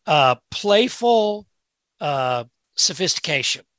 [0.06, 1.46] uh playful
[2.00, 2.44] uh
[2.76, 3.64] sophistication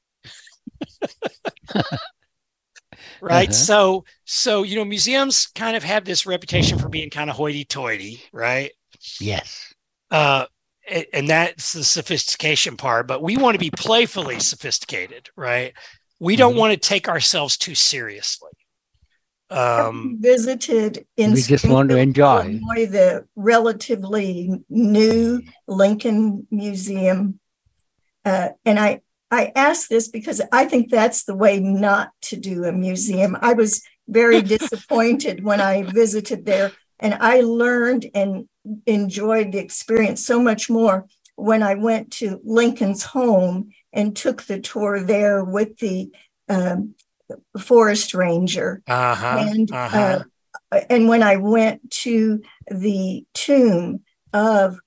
[3.22, 3.54] right Uh-huh.
[3.54, 8.22] so so you know museums kind of have this reputation for being kind of hoity-toity
[8.34, 8.72] right
[9.20, 9.74] Yes.
[10.12, 10.46] uh,
[10.90, 13.08] a- and that's the sophistication part.
[13.08, 15.74] But we want to be playfully sophisticated, right?
[16.20, 16.58] We don't Mhm.
[16.58, 18.50] want to take ourselves too seriously.
[19.50, 22.42] Um, visited in We just want to enjoy.
[22.42, 27.39] Illinois, the relatively new Lincoln Museum.
[28.26, 29.02] Uh, and I,
[29.32, 33.38] I ask this because I think that's the way not to do a museum.
[33.42, 38.48] I was very disappointed when I visited there, and I learned and
[38.86, 41.06] enjoyed the experience so much more
[41.36, 46.12] when I went to Lincoln's home and took the tour there with the
[46.50, 46.96] um,
[47.58, 48.82] forest ranger.
[48.88, 50.24] uh-huh, And uh-huh.
[50.72, 54.02] uh, and when I went to the tomb
[54.34, 54.80] of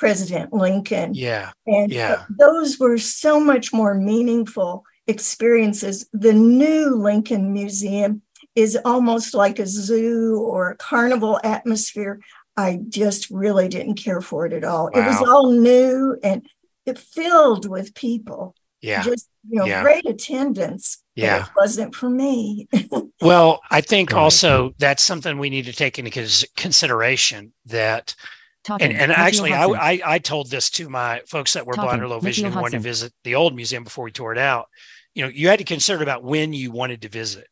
[0.00, 2.24] President Lincoln, yeah, and yeah.
[2.38, 6.08] those were so much more meaningful experiences.
[6.14, 8.22] The new Lincoln Museum
[8.56, 12.18] is almost like a zoo or a carnival atmosphere.
[12.56, 14.88] I just really didn't care for it at all.
[14.88, 16.46] It was all new and
[16.86, 18.54] it filled with people.
[18.80, 19.02] yeah.
[19.02, 19.82] Just you know, Yeah.
[19.82, 21.02] great attendance.
[21.14, 21.44] Yeah.
[21.44, 22.68] It wasn't for me.
[23.22, 28.14] Well, I think also that's something we need to take into consideration that
[28.62, 28.88] Talking.
[28.88, 31.88] and, and actually I, I I told this to my folks that were Talking.
[31.88, 34.38] blind or low vision and wanted to visit the old museum before we tore it
[34.38, 34.68] out.
[35.14, 37.46] You know, you had to consider about when you wanted to visit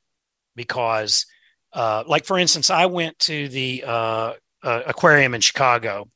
[0.55, 1.25] because
[1.73, 4.33] uh, like for instance, I went to the uh,
[4.63, 6.09] uh, aquarium in Chicago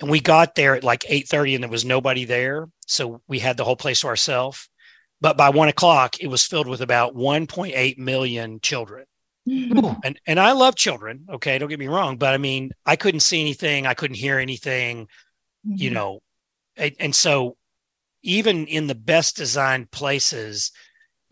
[0.00, 2.68] and we got there at like 8:30 and there was nobody there.
[2.86, 4.68] So we had the whole place to ourselves.
[5.20, 9.04] But by one o'clock, it was filled with about 1.8 million children
[10.04, 11.26] and and I love children.
[11.28, 14.38] Okay, don't get me wrong, but I mean, I couldn't see anything, I couldn't hear
[14.38, 15.08] anything,
[15.76, 15.94] you Mm-hmm.
[15.94, 16.20] know,
[16.76, 17.56] and, and so
[18.22, 20.72] even in the best designed places,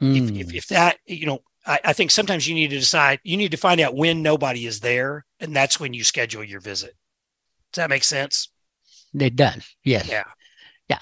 [0.00, 0.40] if, Mm.
[0.40, 3.50] if if that you know, I, I think sometimes you need to decide, you need
[3.52, 6.94] to find out when nobody is there, and that's when you schedule your visit.
[7.72, 8.50] Does that make sense?
[9.14, 9.74] It does.
[9.84, 10.08] Yes.
[10.08, 10.24] Yeah.
[10.88, 10.98] Yeah.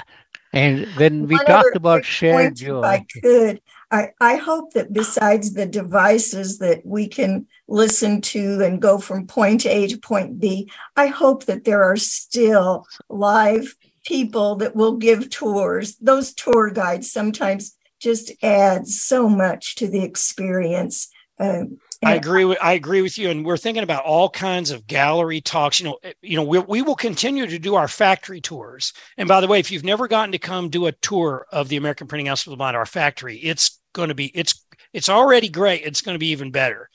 [0.53, 3.61] And when we One talked about shared joy, If I could,
[3.91, 9.27] I, I hope that besides the devices that we can listen to and go from
[9.27, 13.75] point A to point B, I hope that there are still live
[14.05, 15.97] people that will give tours.
[15.97, 21.09] Those tour guides sometimes just add so much to the experience.
[21.39, 24.87] Um, I agree with I agree with you, and we're thinking about all kinds of
[24.87, 25.81] gallery talks.
[25.81, 28.93] You know, eh, you know, we, we will continue to do our factory tours.
[29.17, 31.77] And by the way, if you've never gotten to come do a tour of the
[31.77, 35.49] American Printing House of the Blind, our factory, it's going to be it's it's already
[35.49, 35.83] great.
[35.85, 36.89] It's going to be even better.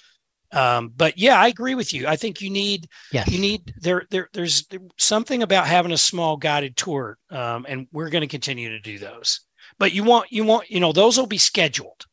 [0.54, 2.08] Um, but yeah, I agree with you.
[2.08, 3.28] I think you need yes.
[3.30, 4.66] you need there there there's
[4.97, 8.99] something about having a small guided tour, um, and we're going to continue to do
[8.99, 9.41] those.
[9.80, 12.06] But you want you want you know those will be scheduled.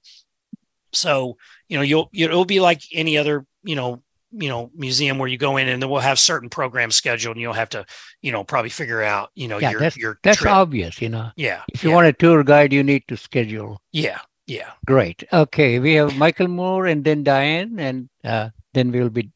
[0.93, 1.37] So
[1.71, 4.03] you know you'll it'll be like any other you know
[4.33, 7.41] you know museum where you go in and then we'll have certain programs scheduled and
[7.41, 7.87] you'll have to
[8.21, 10.53] you know probably figure out you know yeah, your that's, your that's trip.
[10.53, 11.31] obvious you know.
[11.37, 11.97] Yeah if you yeah.
[11.97, 13.81] want a tour guide you need to schedule.
[13.93, 14.73] Yeah yeah.
[14.87, 15.25] Great.
[15.33, 19.31] Okay we have michael moore and then diane and uh, then we will be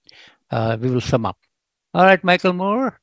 [0.50, 1.38] uh, we will sum up.
[1.94, 3.00] All right michael moore.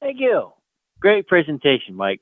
[0.00, 0.52] Thank you.
[1.00, 2.20] Great presentation mike.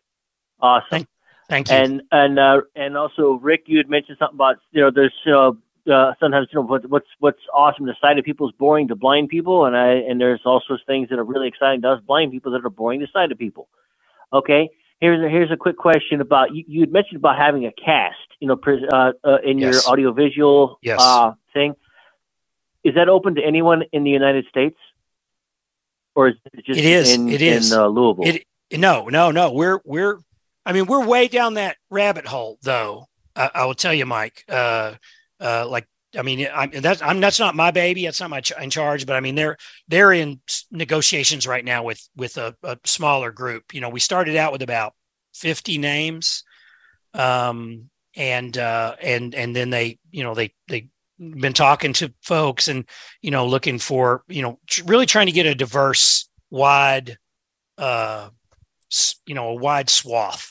[0.60, 0.86] Awesome.
[0.90, 1.08] Thank,
[1.48, 1.76] thank you.
[1.76, 5.32] And and uh, and also rick you had mentioned something about you know there's you
[5.32, 5.58] know
[5.88, 9.28] uh, sometimes you know what, what's what's awesome to sighted people is boring to blind
[9.28, 12.52] people, and I and there's also things that are really exciting to us blind people
[12.52, 13.68] that are boring to sighted people.
[14.32, 14.68] Okay,
[15.00, 16.64] here's a, here's a quick question about you.
[16.66, 18.58] You had mentioned about having a cast, you know,
[18.92, 19.72] uh, uh, in Yes.
[19.72, 21.00] your audiovisual Yes.
[21.00, 21.74] uh, thing.
[22.84, 24.78] Is that open to anyone in the United States,
[26.14, 27.14] or is it just It is.
[27.14, 27.72] in It is.
[27.72, 28.24] in uh, Louisville?
[28.24, 28.44] It
[28.78, 29.52] no, no, no.
[29.52, 30.18] We're we're.
[30.66, 33.06] I mean, we're way down that rabbit hole, though.
[33.34, 34.44] I, I will tell you, Mike.
[35.40, 35.86] Uh, like,
[36.16, 38.04] I mean, I'm that's I'm that's not my baby.
[38.04, 39.06] That's not my ch- in charge.
[39.06, 39.56] But I mean, they're
[39.88, 43.74] they're in negotiations right now with with a, a smaller group.
[43.74, 44.94] You know, we started out with about
[45.34, 46.44] 50 names,
[47.14, 52.68] um, and uh, and and then they, you know, they they been talking to folks
[52.68, 52.88] and
[53.22, 57.18] you know looking for you know really trying to get a diverse wide
[57.76, 58.28] uh
[59.26, 60.50] you know a wide swath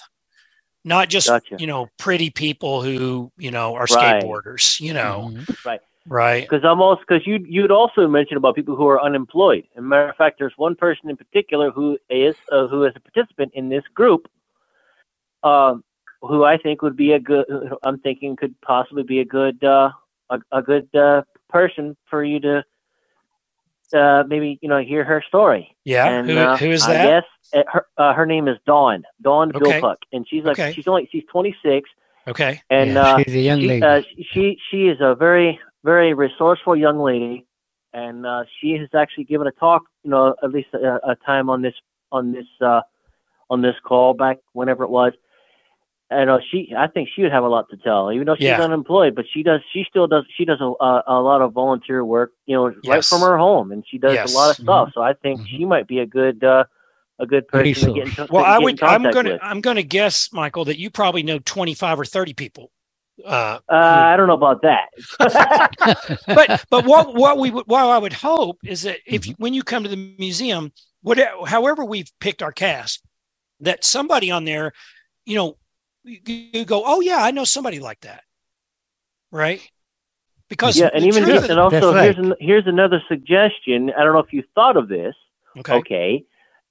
[0.88, 1.58] not just Gotcha.
[1.58, 4.24] you know pretty people who you know are Right.
[4.24, 5.34] skateboarders you know
[5.66, 5.82] right.
[6.08, 9.66] right Because almost because you you'd also mentioned about people who are unemployed.
[9.76, 12.94] As a matter of fact, there's one person in particular who is uh, who is
[12.96, 14.28] a participant in this group,
[15.44, 15.84] um,
[16.22, 17.46] who I think would be a good.
[17.84, 19.92] I'm thinking could possibly be a good uh,
[20.30, 22.64] a, a good uh, person for you to
[23.94, 25.76] uh, maybe you know hear her story.
[25.84, 27.06] Yeah, and, who- uh, who is that?
[27.06, 27.24] Yes,
[27.54, 29.80] uh, her uh, her name is Dawn Dawn Okay.
[29.80, 30.74] Bilpuck, and she's like Okay.
[30.74, 31.90] she's only she's 26
[32.28, 33.86] okay and Yeah, uh, she's a young she, lady.
[33.86, 34.02] Uh,
[34.34, 37.46] she she is a very very resourceful young lady,
[37.94, 41.50] and uh, she has actually given a talk, you know, at least a, a time
[41.50, 41.76] on this
[42.12, 42.82] on this uh,
[43.50, 45.14] on this call back whenever it was.
[46.10, 48.46] And uh, she, I think she would have a lot to tell, even though she's
[48.46, 48.62] Yeah.
[48.64, 49.14] unemployed.
[49.14, 52.32] But she does, she still does, she does a, a, a lot of volunteer work,
[52.46, 54.26] you know, right from her home, and she does Yes.
[54.26, 54.90] a lot of stuff.
[54.94, 56.64] So I think she might be a good, uh,
[57.20, 59.40] a good person to get in, well i would i'm gonna with.
[59.42, 62.72] i'm gonna guess michael that you probably know 25 or 30 people
[63.26, 64.90] uh Uh, I don't know about that.
[66.28, 69.56] but but what what we would what I would hope is that if you, when
[69.56, 73.02] you come to the museum, whatever however we've picked our cast,
[73.62, 74.74] that somebody on there,
[75.26, 75.58] you know,
[76.08, 76.20] you,
[76.54, 78.24] you go, oh yeah, I know somebody like that,
[79.32, 79.62] right?
[80.50, 83.92] Because yeah, and even truth this, and also here's an, here's another suggestion.
[83.98, 85.14] I don't know if you thought of this.
[85.58, 85.74] Okay.
[85.74, 86.24] Okay.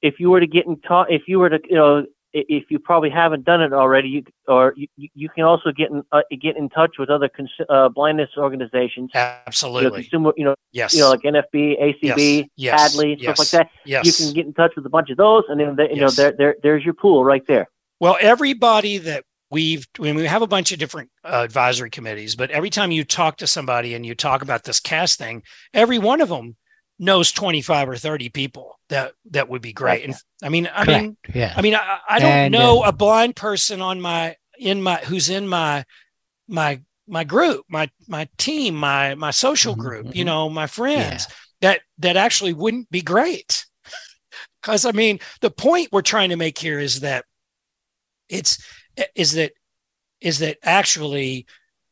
[0.03, 2.79] If you were to get in talk, if you were to, you know, if you
[2.79, 6.23] probably haven't done it already, you or you, you- you can also get in uh,
[6.41, 9.11] get in touch with other cons- uh, blindness organizations.
[9.15, 10.03] You know, absolutely.
[10.03, 10.95] consumer, you know, Yes.
[10.95, 12.81] you know, like NFB, ACB, Yes.
[12.81, 13.23] Hadley, Yes.
[13.23, 13.71] stuff like that.
[13.85, 14.07] Yes.
[14.07, 16.17] You can get in touch with a bunch of those, and then they, you Yes.
[16.17, 17.69] know, there, there, there's your pool right there.
[18.01, 22.51] Well, everybody that we've, when we have a bunch of different uh, advisory committees, but
[22.51, 25.43] every time you talk to somebody and you talk about this cast thing,
[25.75, 26.57] every one of them
[26.99, 30.05] knows 25 or 30 people that that would be great.
[30.05, 31.55] And I mean, I mean, yeah.
[31.55, 34.97] I mean, I, I don't And, know uh, a blind person on my, in my,
[34.97, 35.85] who's in my,
[36.49, 41.29] my, my group, my, my team, my, my social Mm-hmm, group, you know, my friends
[41.61, 43.67] that, that actually wouldn't be great.
[44.63, 47.25] Cause I mean, the point we're trying to make here is that
[48.29, 48.59] it's
[49.15, 49.53] is that
[50.21, 51.47] is that actually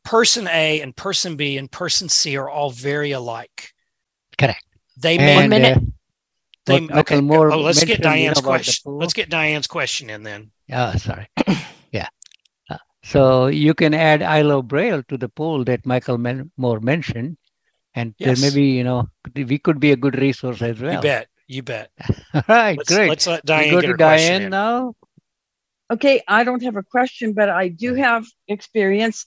[0.05, 3.73] person A and person B and person C are all very alike.
[4.39, 4.65] Correct.
[4.97, 5.81] They may And, uh,
[6.67, 7.21] they what okay.
[7.21, 8.93] Moore oh, let's get mentioned, you know, Diane's question.
[8.97, 10.51] Let's get Diane's question in then.
[10.73, 11.29] Oh, sorry.
[11.93, 12.09] yeah.
[12.71, 16.81] Uh, so you can add I love Braille to the poll that Michael Men- Moore
[16.81, 17.37] mentioned,
[17.95, 18.41] and Yes.
[18.41, 20.95] there may be, you know, we could be a good resource as well.
[20.95, 21.29] You bet.
[21.47, 21.91] You bet.
[22.35, 23.11] All right, Let's- great.
[23.11, 24.95] let's let We Diane go get to Diane now.
[25.93, 29.27] Okay, I don't have a question, but I do have experience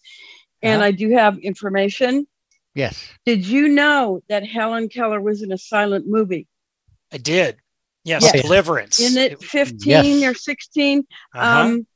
[0.62, 0.88] and Uh-huh.
[0.88, 2.28] I do have information.
[2.74, 3.08] Yes.
[3.26, 6.48] Did you know that Helen Keller was in a silent movie?
[7.12, 7.58] I did.
[8.04, 8.42] Yes, Yes.
[8.42, 9.00] deliverance.
[9.00, 9.88] In it 15
[10.22, 10.24] Yes.
[10.24, 11.06] or 16?
[11.34, 11.60] Uh-huh.
[11.60, 11.88] Um,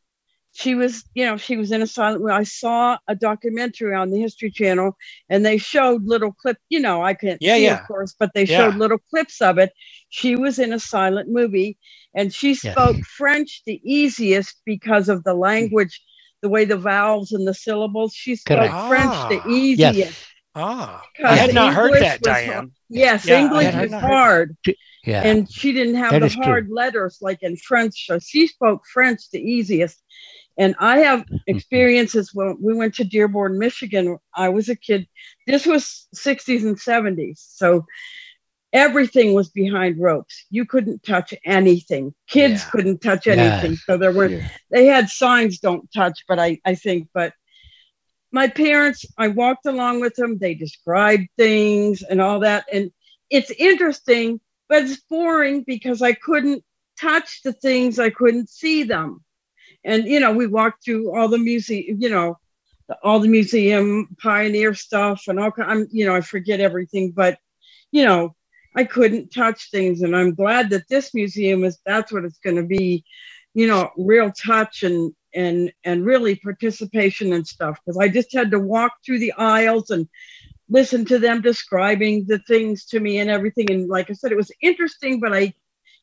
[0.53, 2.29] she was, you know, she was in a silent.
[2.29, 4.97] I saw a documentary on the History Channel,
[5.29, 6.57] and they showed little clip.
[6.69, 7.81] You know, I can't Yeah, see, yeah.
[7.81, 8.57] of course, but they Yeah.
[8.57, 9.71] showed little clips of it.
[10.09, 11.77] She was in a silent movie,
[12.13, 16.01] and she spoke French the easiest because of the language,
[16.41, 18.13] the way the vowels and the syllables.
[18.13, 18.87] She spoke Correct.
[18.87, 19.49] French the Ah.
[19.49, 19.97] easiest.
[19.97, 20.25] Yes.
[20.53, 22.53] Ah, I had not heard that, Diane.
[22.53, 22.71] hard.
[22.89, 24.01] Yes, Yeah, English was not heard that.
[24.01, 24.57] hard,
[25.05, 25.23] Yeah.
[25.23, 26.43] and she didn't have That the is true.
[26.43, 28.05] hard letters like in French.
[28.05, 30.03] So she spoke French the easiest.
[30.61, 34.17] And I have experiences when we went to Dearborn, Michigan.
[34.35, 35.07] I was a kid.
[35.47, 37.39] This was 60s and 70s.
[37.61, 37.85] So
[38.71, 40.45] everything was behind ropes.
[40.49, 42.13] You couldn't touch anything.
[42.27, 42.69] Kids Yeah.
[42.71, 43.33] couldn't touch Yeah.
[43.37, 43.75] anything.
[43.87, 44.47] So there were Yeah.
[44.69, 47.33] they had signs don't touch but i i think but
[48.39, 52.85] my parents i walked along with them they described things and all that and
[53.29, 54.39] it's interesting
[54.69, 56.63] but it's boring because i couldn't
[57.07, 59.09] touch the things i couldn't see them
[59.83, 62.37] and you know we walked through all the museum you know
[63.03, 67.37] all the museum pioneer stuff and all i'm you know i forget everything but
[67.91, 68.35] you know
[68.75, 70.01] i couldn't touch things.
[70.01, 73.03] And i'm glad that this museum is that's what it's going to be
[73.53, 77.79] you know real touch and and and really participation and stuff.
[77.83, 80.07] Because i just had to walk through the aisles and
[80.69, 83.71] listen to them describing the things to me and everything.
[83.71, 85.53] And like i said it was interesting but i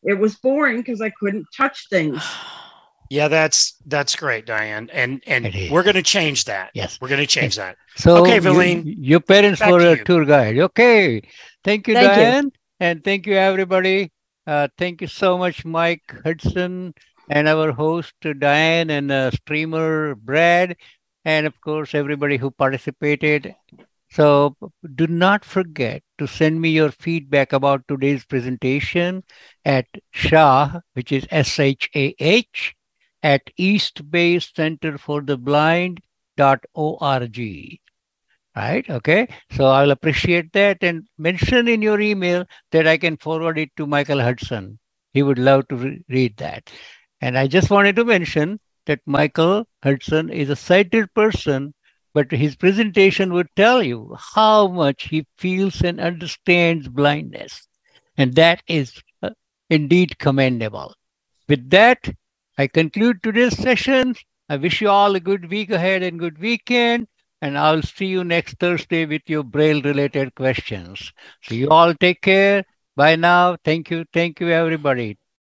[0.05, 2.23] it was boring because i couldn't touch things
[3.11, 6.71] Yeah, that's that's great, Diane, and and we're going to change that.
[6.75, 6.99] Yes.
[7.01, 7.77] We're going to change that.
[7.97, 10.05] So Okay, you- your parents back were to a you.
[10.05, 10.59] tour guide.
[10.59, 11.23] Okay.
[11.65, 12.15] Thank you, Thank you.
[12.15, 12.53] Diane.
[12.81, 14.13] And thank you, everybody.
[14.47, 16.95] Uh, thank you so much, Mike Hudson,
[17.29, 20.77] and our host, uh, Diane, and uh, streamer, Brad,
[21.25, 23.55] and of course, everybody who participated.
[24.11, 24.57] So
[24.95, 29.23] do not forget to send me your feedback about today's presentation
[29.65, 32.75] at Shah, which is S H A H,
[33.23, 36.01] at East Bay Center for the Blind
[36.37, 37.39] dot org.
[38.57, 38.89] Right?
[38.89, 39.29] Okay?
[39.53, 43.87] So i'll appreciate that and mention in your email that i can forward it to
[43.87, 44.79] michael hudson.
[45.13, 46.71] He would love to re- read that.
[47.21, 51.75] And i just wanted to mention that michael hudson is a sighted person
[52.15, 57.69] but his presentation would tell you how much he feels and understands blindness.
[58.17, 59.31] And that is uh,
[59.71, 60.95] indeed commendable.
[61.49, 62.09] With that
[62.59, 64.15] I conclude today's session.
[64.49, 67.07] I wish you all a good week ahead and good weekend.
[67.41, 71.13] And I'll see you next Thursday with your Braille related questions.
[71.43, 72.65] So you all take care.
[72.97, 73.57] Bye now.
[73.65, 74.05] Thank you.
[74.13, 75.19] Thank you, everybody.